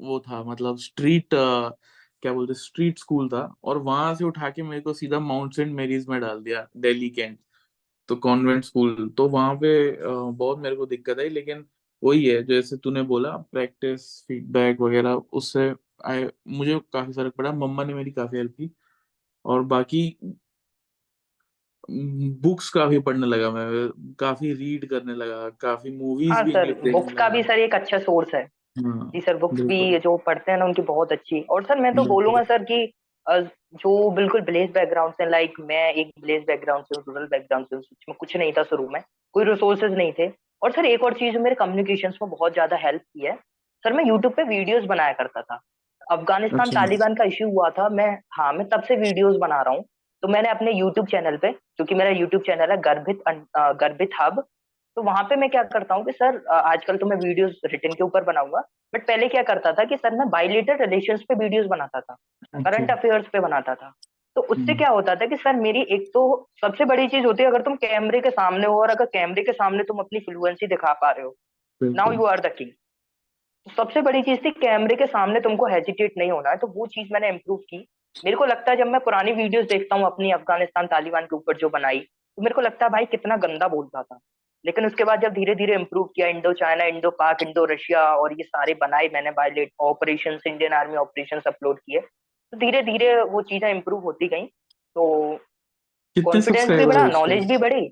[0.00, 4.80] वो था मतलब स्ट्रीट क्या बोलते स्ट्रीट स्कूल था और वहाँ से उठा के मेरे
[4.82, 7.38] को सीधा माउंट सेंट मेरीज में डाल दिया दिल्ली कैंट
[8.08, 11.64] तो कॉन्वेंट स्कूल तो वहाँ पे अ, बहुत मेरे को दिक्कत आई लेकिन
[12.02, 15.70] वही है जैसे तूने बोला प्रैक्टिस फीडबैक वगैरह उससे
[16.04, 18.70] आई मुझे काफ़ी फ़र्क पड़ा। मम्मा ने मेरी काफ़ी हेल्प की।
[19.44, 20.02] और बाकी
[21.90, 27.12] बुक्स काफ़ी पढ़ने लगा मैं। काफ़ी रीड करने लगा। काफ़ी मूवीज़ हाँ भी सर बुक्स
[27.14, 28.42] का भी सर एक अच्छा सोर्स है।
[28.78, 31.94] हाँ जी सर बुक्स भी जो पढ़ते हैं ना उनकी बहुत अच्छी। और सर मैं
[31.94, 32.86] तो बोलूँगा सर कि
[33.26, 37.82] जो बिल्कुल विलेज बैकग्राउंड से लाइक मैं एक विलेज बैकग्राउंड से रूरल बैकग्राउंड से हूँ,
[37.82, 39.02] सच में कुछ नहीं था शुरू में।
[39.34, 40.28] कोई रिसोर्सेज नहीं थे।
[40.62, 43.34] और सर एक और चीज़ मेरे कम्युनिकेशन में बहुत ज़्यादा हेल्प की है।
[43.84, 45.60] सर मैं यूट्यूब पे वीडियोस बनाया करता था।
[46.12, 49.74] अफ़गानिस्तान अच्छा। तालिबान का इश्यू हुआ था। मैं हाँ मैं तब से वीडियोस बना रहा
[49.74, 49.84] हूँ।
[50.22, 53.22] तो मैंने अपने यूट्यूब चैनल पे क्योंकि मेरा यूट्यूब चैनल है गर्भित
[53.80, 54.44] गर्भित हब
[54.96, 58.04] तो वहाँ पे मैं क्या करता हूँ कि सर आजकल तो मैं वीडियोस रिटर्न के
[58.04, 58.60] ऊपर बनाऊँगा
[58.94, 62.16] बट पहले क्या करता था कि सर मैं बाइलेटर रिलेशन पे वीडियोस बनाता था
[62.54, 63.92] करंट अच्छा। अफेयर्स पे बनाता था।
[64.36, 66.22] तो उससे हम्म। क्या होता था कि सर मेरी एक तो
[66.60, 69.52] सबसे बड़ी चीज़ होती है अगर तुम कैमरे के सामने हो और अगर कैमरे के
[69.52, 71.34] सामने तुम अपनी फ्लुएंसी दिखा पा रहे हो
[71.80, 72.70] now you are the king
[73.66, 77.08] सबसे बड़ी चीज़ थी कैमरे के सामने तुमको हेजिटेट नहीं होना है तो वो चीज़
[77.12, 77.86] मैंने इम्प्रूव की।
[78.16, 81.56] मेरे को लगता है जब मैं पुरानी वीडियोस देखता हूँ अपनी अफ़गानिस्तान तालिबान के ऊपर
[81.56, 84.18] जो बनाई तो मेरे को लगता है भाई कितना गंदा बोलता था।
[84.64, 88.32] लेकिन उसके बाद जब धीरे धीरे इम्प्रूव किया Indo China Indo Pak Indo Russia और
[88.32, 93.42] ये सारे बनाए मैंने बायोलेट operation Indian army operation upload किए तो धीरे धीरे वो
[93.42, 94.46] चीज़ें इम्प्रूव होती गई।
[94.96, 95.38] तो
[96.16, 97.88] कॉन्फिडेंस भी बढ़ा नॉलेज भी बढ़ी।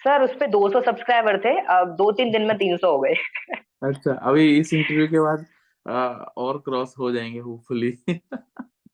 [0.00, 3.14] सर उस पे 200 सब्सक्राइबर थे अब दो तीन दिन में 300 हो गए।
[3.82, 5.46] अच्छा अभी इस इंटरव्यू के बाद
[5.86, 5.92] आ,
[6.36, 7.96] और क्रॉस हो जाएँगे होपफुली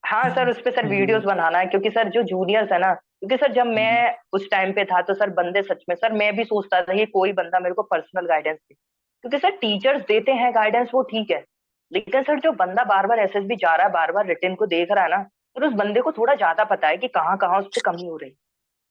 [0.07, 3.37] हाँ सर उस पे सर वीडियोस बनाना है क्योंकि सर जो जूनियर्स है ना क्योंकि
[3.37, 6.45] सर जब मैं उस टाइम पे था तो सर बंदे सच में सर मैं भी
[6.45, 10.55] सोचता था कि कोई बंदा मेरे को पर्सनल गाइडेंस दे। क्योंकि सर टीचर्स देते हैं
[10.55, 11.45] गाइडेंस वो ठीक है।
[11.93, 14.89] लेकिन सर जो बंदा बार बार एसएसबी जा रहा है बार बार रिटर्न को देख
[14.93, 15.23] रहा है ना
[15.57, 18.17] तो उस बंदे को थोड़ा ज़्यादा पता है कि कहाँ कहाँ उस पर कमी हो
[18.17, 18.31] रही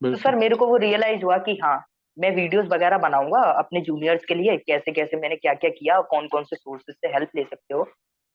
[0.01, 1.77] तो सर मेरे को वो रियलाइज़ हुआ कि हाँ
[2.17, 6.03] मैं वीडियोस वगैरह बनाऊँगा अपने जूनियर्स के लिए, कैसे कैसे मैंने क्या क्या किया और
[6.03, 7.87] कौन कौन से सोर्सेज से हेल्प ले सकते हो।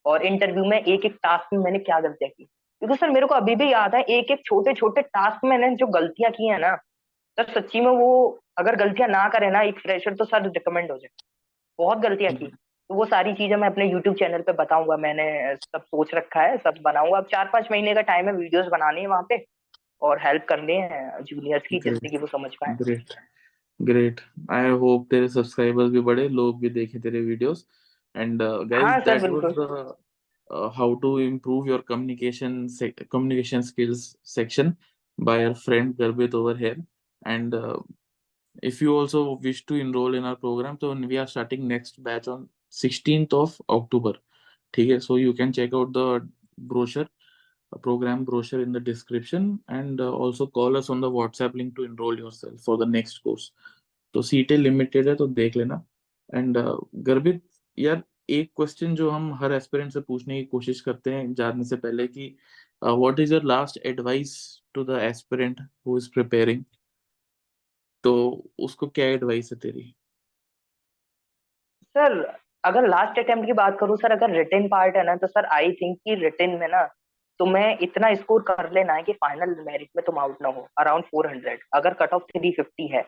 [0.05, 3.35] और इंटरव्यू में एक एक टास्क में मैंने क्या गलतियाँ की। क्योंकि सर मेरे को
[3.35, 6.77] अभी भी याद है, एक एक छोटे छोटे टास्क में जो गलतियाँ की है ना
[7.39, 10.97] सर सच्ची में वो अगर गलतियाँ ना करे ना, एक फ्रेशर तो सर रिकमेंड हो
[10.99, 11.11] जाए।
[11.79, 15.83] बहुत गलतियाँ की। तो वो सारी चीज़ें मैं अपने यूट्यूब चैनल पे बताऊँगा। मैंने सब
[15.83, 19.07] सोच रखा है, सब बनाऊँगा। अब चार, पाँच महीने का टाइम है वीडियोस बनानी है
[19.07, 19.45] वहाँ पे
[20.03, 22.75] और हेल्प करनी है जूनियर्स की, जिससे कि वो समझ पाए।
[23.81, 24.21] ग्रेट
[24.51, 27.67] आई होप तेरे सब्सक्राइबर्स भी बढ़े लोग भी देखें तेरे videos
[28.15, 32.67] and guys that was how to improve your communication
[33.13, 34.75] communication skills section
[35.19, 36.85] by your friend Garbhit over here
[37.23, 37.55] and
[38.65, 42.29] if you also wish to enroll in our program so we are starting next batch
[42.29, 44.19] on 16th of October
[44.75, 46.31] ठीक है so you can check out the
[46.69, 47.09] brochure
[47.77, 51.85] program brochure in the description and uh, also call us on the WhatsApp link to
[51.85, 53.51] enroll yourself for the next course.
[54.15, 55.83] तो सीटें limited है तो देख लेना।
[56.35, 56.59] And
[56.95, 57.43] गर्भित
[57.79, 61.77] यार एक क्वेश्चन जो हम हर एस्पिरेंट से पूछने की कोशिश करते हैं जानने से
[61.77, 62.37] पहले कि
[62.85, 66.65] what is your last advice to the aspirant who is preparing
[68.05, 68.15] तो
[68.59, 69.95] उसको क्या एडवाइस है तेरी?
[71.85, 72.25] सर
[72.65, 75.73] अगर लास्ट अटेम्प्ट की बात करूँ सर अगर रिटर्न पार्ट है ना तो सर आई
[75.73, 76.87] थिंक कि रिटर्न में ना
[77.39, 81.05] तुम्हें इतना स्कोर कर लेना है कि फाइनल मेरिट में तुम आउट ना हो अराउंड
[81.17, 83.03] 400 अगर कट ऑफ़ 350 है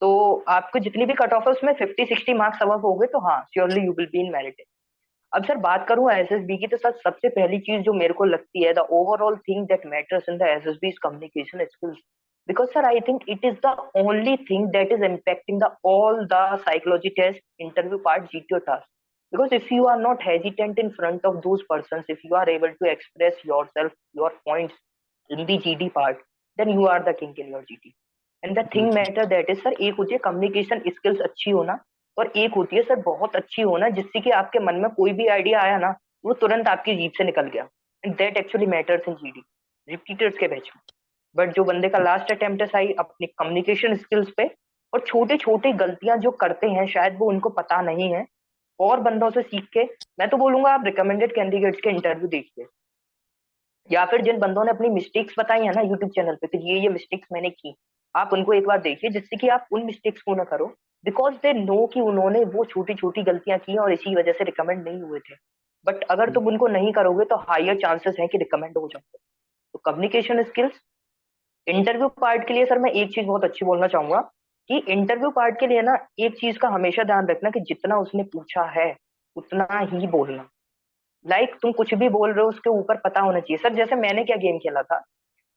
[0.00, 3.18] तो आपको जितनी भी कट ऑफ़ है, उसमें 50 60 मार्क्स अब हो गए तो
[3.18, 4.62] हाँ surely you will be in merit
[5.34, 8.64] अब सर बात करूँ बी की तो सर सबसे पहली चीज़ जो मेरे को लगती
[8.64, 11.98] है the overall thing that matters in the SSB is communication skills
[12.48, 16.62] because sir, i think it is the only thing that is impacting the, all the
[16.64, 18.88] psychology test, interview part gto task
[19.32, 22.72] because if you are not hesitant in front of those persons if you are able
[22.82, 24.74] to express yourself your points
[25.30, 26.22] in the gd part
[26.58, 27.94] then you are the king in your gd
[28.42, 31.78] and the thing matter that is sir एक होती है communication skills अच्छी होना
[32.16, 35.26] और एक होती है sir बहुत अच्छी होना जिससे कि आपके मन में कोई भी
[35.34, 37.68] आइडिया आया ना वो तुरंत आपकी जीप से निकल गया
[38.04, 39.42] and that actually matters in GD
[39.88, 40.82] repeaters के बैच में
[41.36, 44.50] बट जो बंदे का लास्ट अटेम्प्ट है सही अपनी कम्युनिकेशन स्किल्स पे
[44.92, 48.26] और छोटे छोटे गलतियाँ जो करते हैं शायद वो उनको पता नहीं है
[48.80, 49.84] और बंदों से सीख के,
[50.20, 52.66] मैं तो बोलूँगा आप रिकमेंडेड कैंडिडेट्स के इंटरव्यू देखिए।
[53.90, 56.80] या फिर जिन बंदों ने अपनी मिस्टेक्स बताई है ना यूट्यूब चैनल पे कि ये
[56.80, 57.74] ये मिस्टेक्स मैंने की,
[58.14, 60.66] आप उनको एक बार देखिए, जिससे कि आप उन मिस्टेक्स को ना करो
[61.04, 64.82] बिकॉज़ दे नो कि उन्होंने वो छोटी छोटी गलतियाँ की और इसी वजह से रिकमेंड
[64.88, 65.34] नहीं हुए थे।
[65.86, 69.18] बट अगर तुम उनको नहीं करोगे तो हायर चांसेस है कि रिकमेंड हो जाओगे।
[69.74, 70.80] तो कम्युनिकेशन स्किल्स
[71.66, 74.20] इंटरव्यू पार्ट के लिए सर मैं एक चीज़ बहुत अच्छी बोलना चाहूँगा
[74.70, 78.22] कि इंटरव्यू पार्ट के लिए ना एक चीज़ का हमेशा ध्यान रखना कि जितना उसने
[78.22, 78.94] पूछा है
[79.36, 80.48] उतना ही बोलना।
[81.24, 83.96] लाइक like, तुम कुछ भी बोल रहे हो उसके ऊपर पता होना चाहिए। सर जैसे
[83.96, 85.02] मैंने क्या गेम खेला था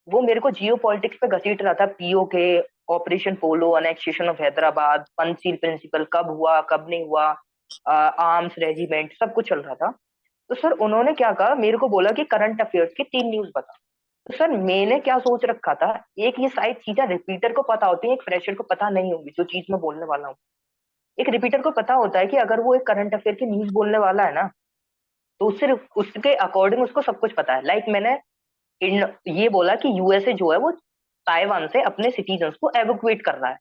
[0.07, 2.59] वो मेरे को जियो पॉलिटिक्स पे घसीट रहा था। पीओ के
[2.89, 7.25] operation Polo annexation of Hyderabad Panchsheel principle कब हुआ कब नहीं हुआ
[7.89, 9.91] आर्म्स रेजिमेंट सब कुछ चल रहा था।
[10.49, 11.55] तो सर उन्होंने क्या कहा?
[11.55, 13.73] मेरे को बोला कि करंट अफेयर्स की तीन न्यूज़ बता
[14.27, 15.91] तो सर, मैंने क्या सोच रखा था?
[16.19, 19.31] एक ये सारी चीज़ें रिपीटर को पता होती है, एक फ्रेशर को पता नहीं होगी,
[19.31, 20.35] जो चीज़ मैं बोलने वाला हूँ।
[21.17, 23.97] एक रिपीटर को पता होता है कि अगर वो एक करंट अफेयर की न्यूज़ बोलने
[23.99, 24.49] वाला है ना
[25.41, 28.17] तो उससे उसके अकॉर्डिंग उसको सब कुछ पता है। लाइक like मैंने
[29.33, 30.71] ये बोला कि यूएसए जो है, वो
[31.27, 33.57] ताइवान से अपने सिटीजन को एवोकुएट कर रहा है।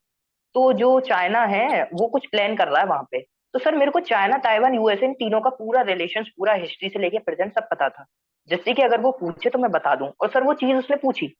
[0.54, 3.24] तो जो चाइना है, वो कुछ प्लान कर रहा है वहाँ पे।
[3.54, 6.98] तो सर मेरे को चाइना, ताइवान, यूएसए, इन तीनों का पूरा रिलेशन पूरा हिस्ट्री से
[6.98, 8.06] लेके प्रेजेंट सब पता था।
[8.48, 11.34] जिससे कि अगर वो पूछे तो मैं बता दूँ। और सर वो चीज़ उसने पूछी।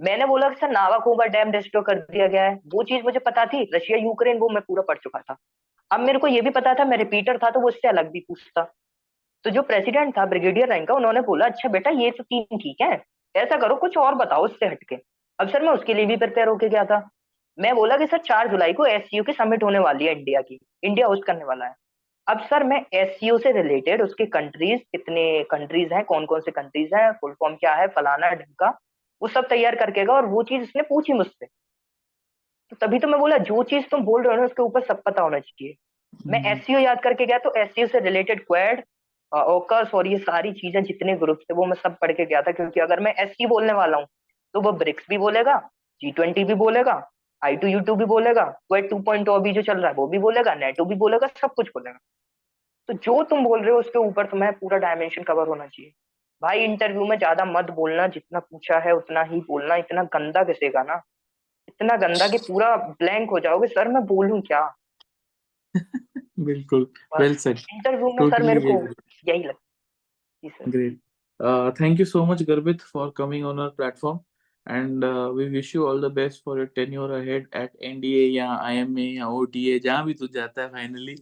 [0.00, 3.46] मैंने बोला कि सर नावाकोबा डैम डिस्ट्रॉय कर दिया गया है। वो चीज़ मुझे पता
[3.46, 5.36] थी। रशिया, यूक्रेन, वो मैं पूरा पढ़ चुका था।
[5.90, 8.20] अब मेरे को ये भी पता था, मैं रिपीटर था तो वो इससे अलग भी
[8.20, 8.74] पूछता।
[9.44, 12.76] तो जो प्रेसिडेंट था ब्रिगेडियर रैंक का, उन्होंने बोला अच्छा बेटा, ये तो तीन ठीक
[12.82, 13.04] है।
[13.36, 14.96] ऐसा करो, कुछ और बताओ उससे हटके।
[15.40, 17.10] अब सर मैं उसके लिए भी प्रिपेयर होके गया था।
[17.58, 20.58] मैं बोला कि सर चार जुलाई को एस के समिट होने वाली है इंडिया की।
[20.82, 21.74] इंडिया होस्ट करने वाला है।
[22.26, 26.94] अब सर मैं एस से रिलेटेड उसके कंट्रीज़ कितने कंट्रीज़ हैं कौन कौन से कंट्रीज़
[26.94, 28.68] हैं फुल फॉर्म क्या है फलाना ढंका
[29.22, 31.46] वो सब तैयार करके गया और वो चीज़ उसने पूछी मुझसे।
[32.72, 35.02] तो तभी तो मैं बोला जो चीज़ तुम बोल रहे हो ना उसके ऊपर सब
[35.02, 35.74] पता होना चाहिए।
[36.26, 38.84] मैं हम्म, एस याद करके गया तो एस से रिलेटेड क्वेड
[39.32, 42.52] ओकस और ये सारी चीज़ें जितने ग्रुप थे वो मैं सब पढ़ के गया था
[42.52, 44.06] क्योंकि अगर मैं एस बोलने वाला हूँ
[44.54, 45.58] तो वो ब्रिक्स भी बोलेगा
[46.00, 46.94] जी ट्वेंटी भी बोलेगा
[47.46, 50.06] आई टू यू टू भी बोलेगा क्वेड टू पॉइंट अभी जो चल रहा है वो
[50.06, 51.98] भी बोलेगा नेटो भी बोलेगा सब कुछ बोलेगा।
[52.88, 55.92] तो जो तुम बोल रहे हो उसके ऊपर तुम्हें पूरा डायमेंशन कवर होना चाहिए।
[56.42, 60.82] भाई इंटरव्यू में ज़्यादा मत बोलना जितना पूछा है उतना ही बोलना इतना गंदा घिसेगा
[60.82, 61.02] ना
[61.68, 64.74] इतना गंदा कि पूरा ब्लैंक हो जाओगे सर मैं बोलूँ क्या?
[66.38, 66.86] बिल्कुल
[67.20, 68.86] वेल सेड इंटरव्यू में सर मेरे को
[69.32, 69.64] यही लगता
[70.44, 70.70] जी sir.
[70.70, 70.98] Great.
[71.40, 73.44] Uh, thank you so much, Garbit, for coming
[74.66, 75.04] and
[75.36, 78.26] we wish you all the best for your ten your ahead at N D A
[78.28, 81.14] या आई एम ए या O T A जहाँ भी तू जाता है finally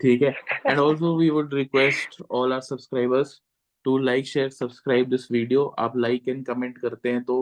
[0.00, 0.34] ठीक है?
[0.66, 3.40] And also we would request all our subscribers
[3.84, 7.36] to like share subscribe this video आप लाइक एंड कमेंट करते हैं तो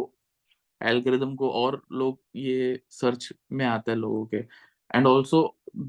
[0.80, 5.42] एल्गोरिदम को और लोग ये सर्च में आता है लोगों के। And also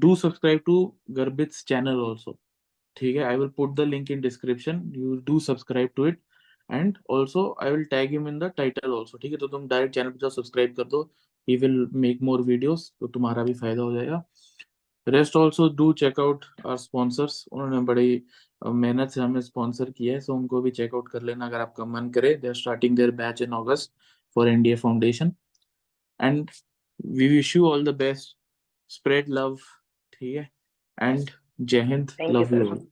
[0.04, 0.76] do subscribe to
[1.18, 2.38] Garbhit's channel also
[2.96, 3.22] ठीक है?
[3.22, 6.20] I will put the link in description you do subscribe to it
[6.70, 9.38] and also I will tag him in the title also ठीक है?
[9.38, 11.02] तो तुम डायरेक्ट चैनल पे जाओ subscribe कर दो।
[11.48, 14.22] He will make more videos तो तुम्हारा भी फ़ायदा हो जाएगा।
[15.06, 18.22] Rest also do check out our sponsors उन्होंने बड़ी
[18.62, 22.10] मेहनत से हमें स्पॉन्सर किया है सो उनको भी चेकआउट कर लेना अगर आपका मन
[22.10, 23.92] करे। They are starting their batch in August
[24.36, 25.32] for NDA foundation
[26.20, 26.50] and
[27.00, 28.36] we wish you all the best
[28.90, 29.56] spread love
[30.12, 30.48] ठीक है?
[30.98, 32.86] एंड जय हिंद लव यू ऑल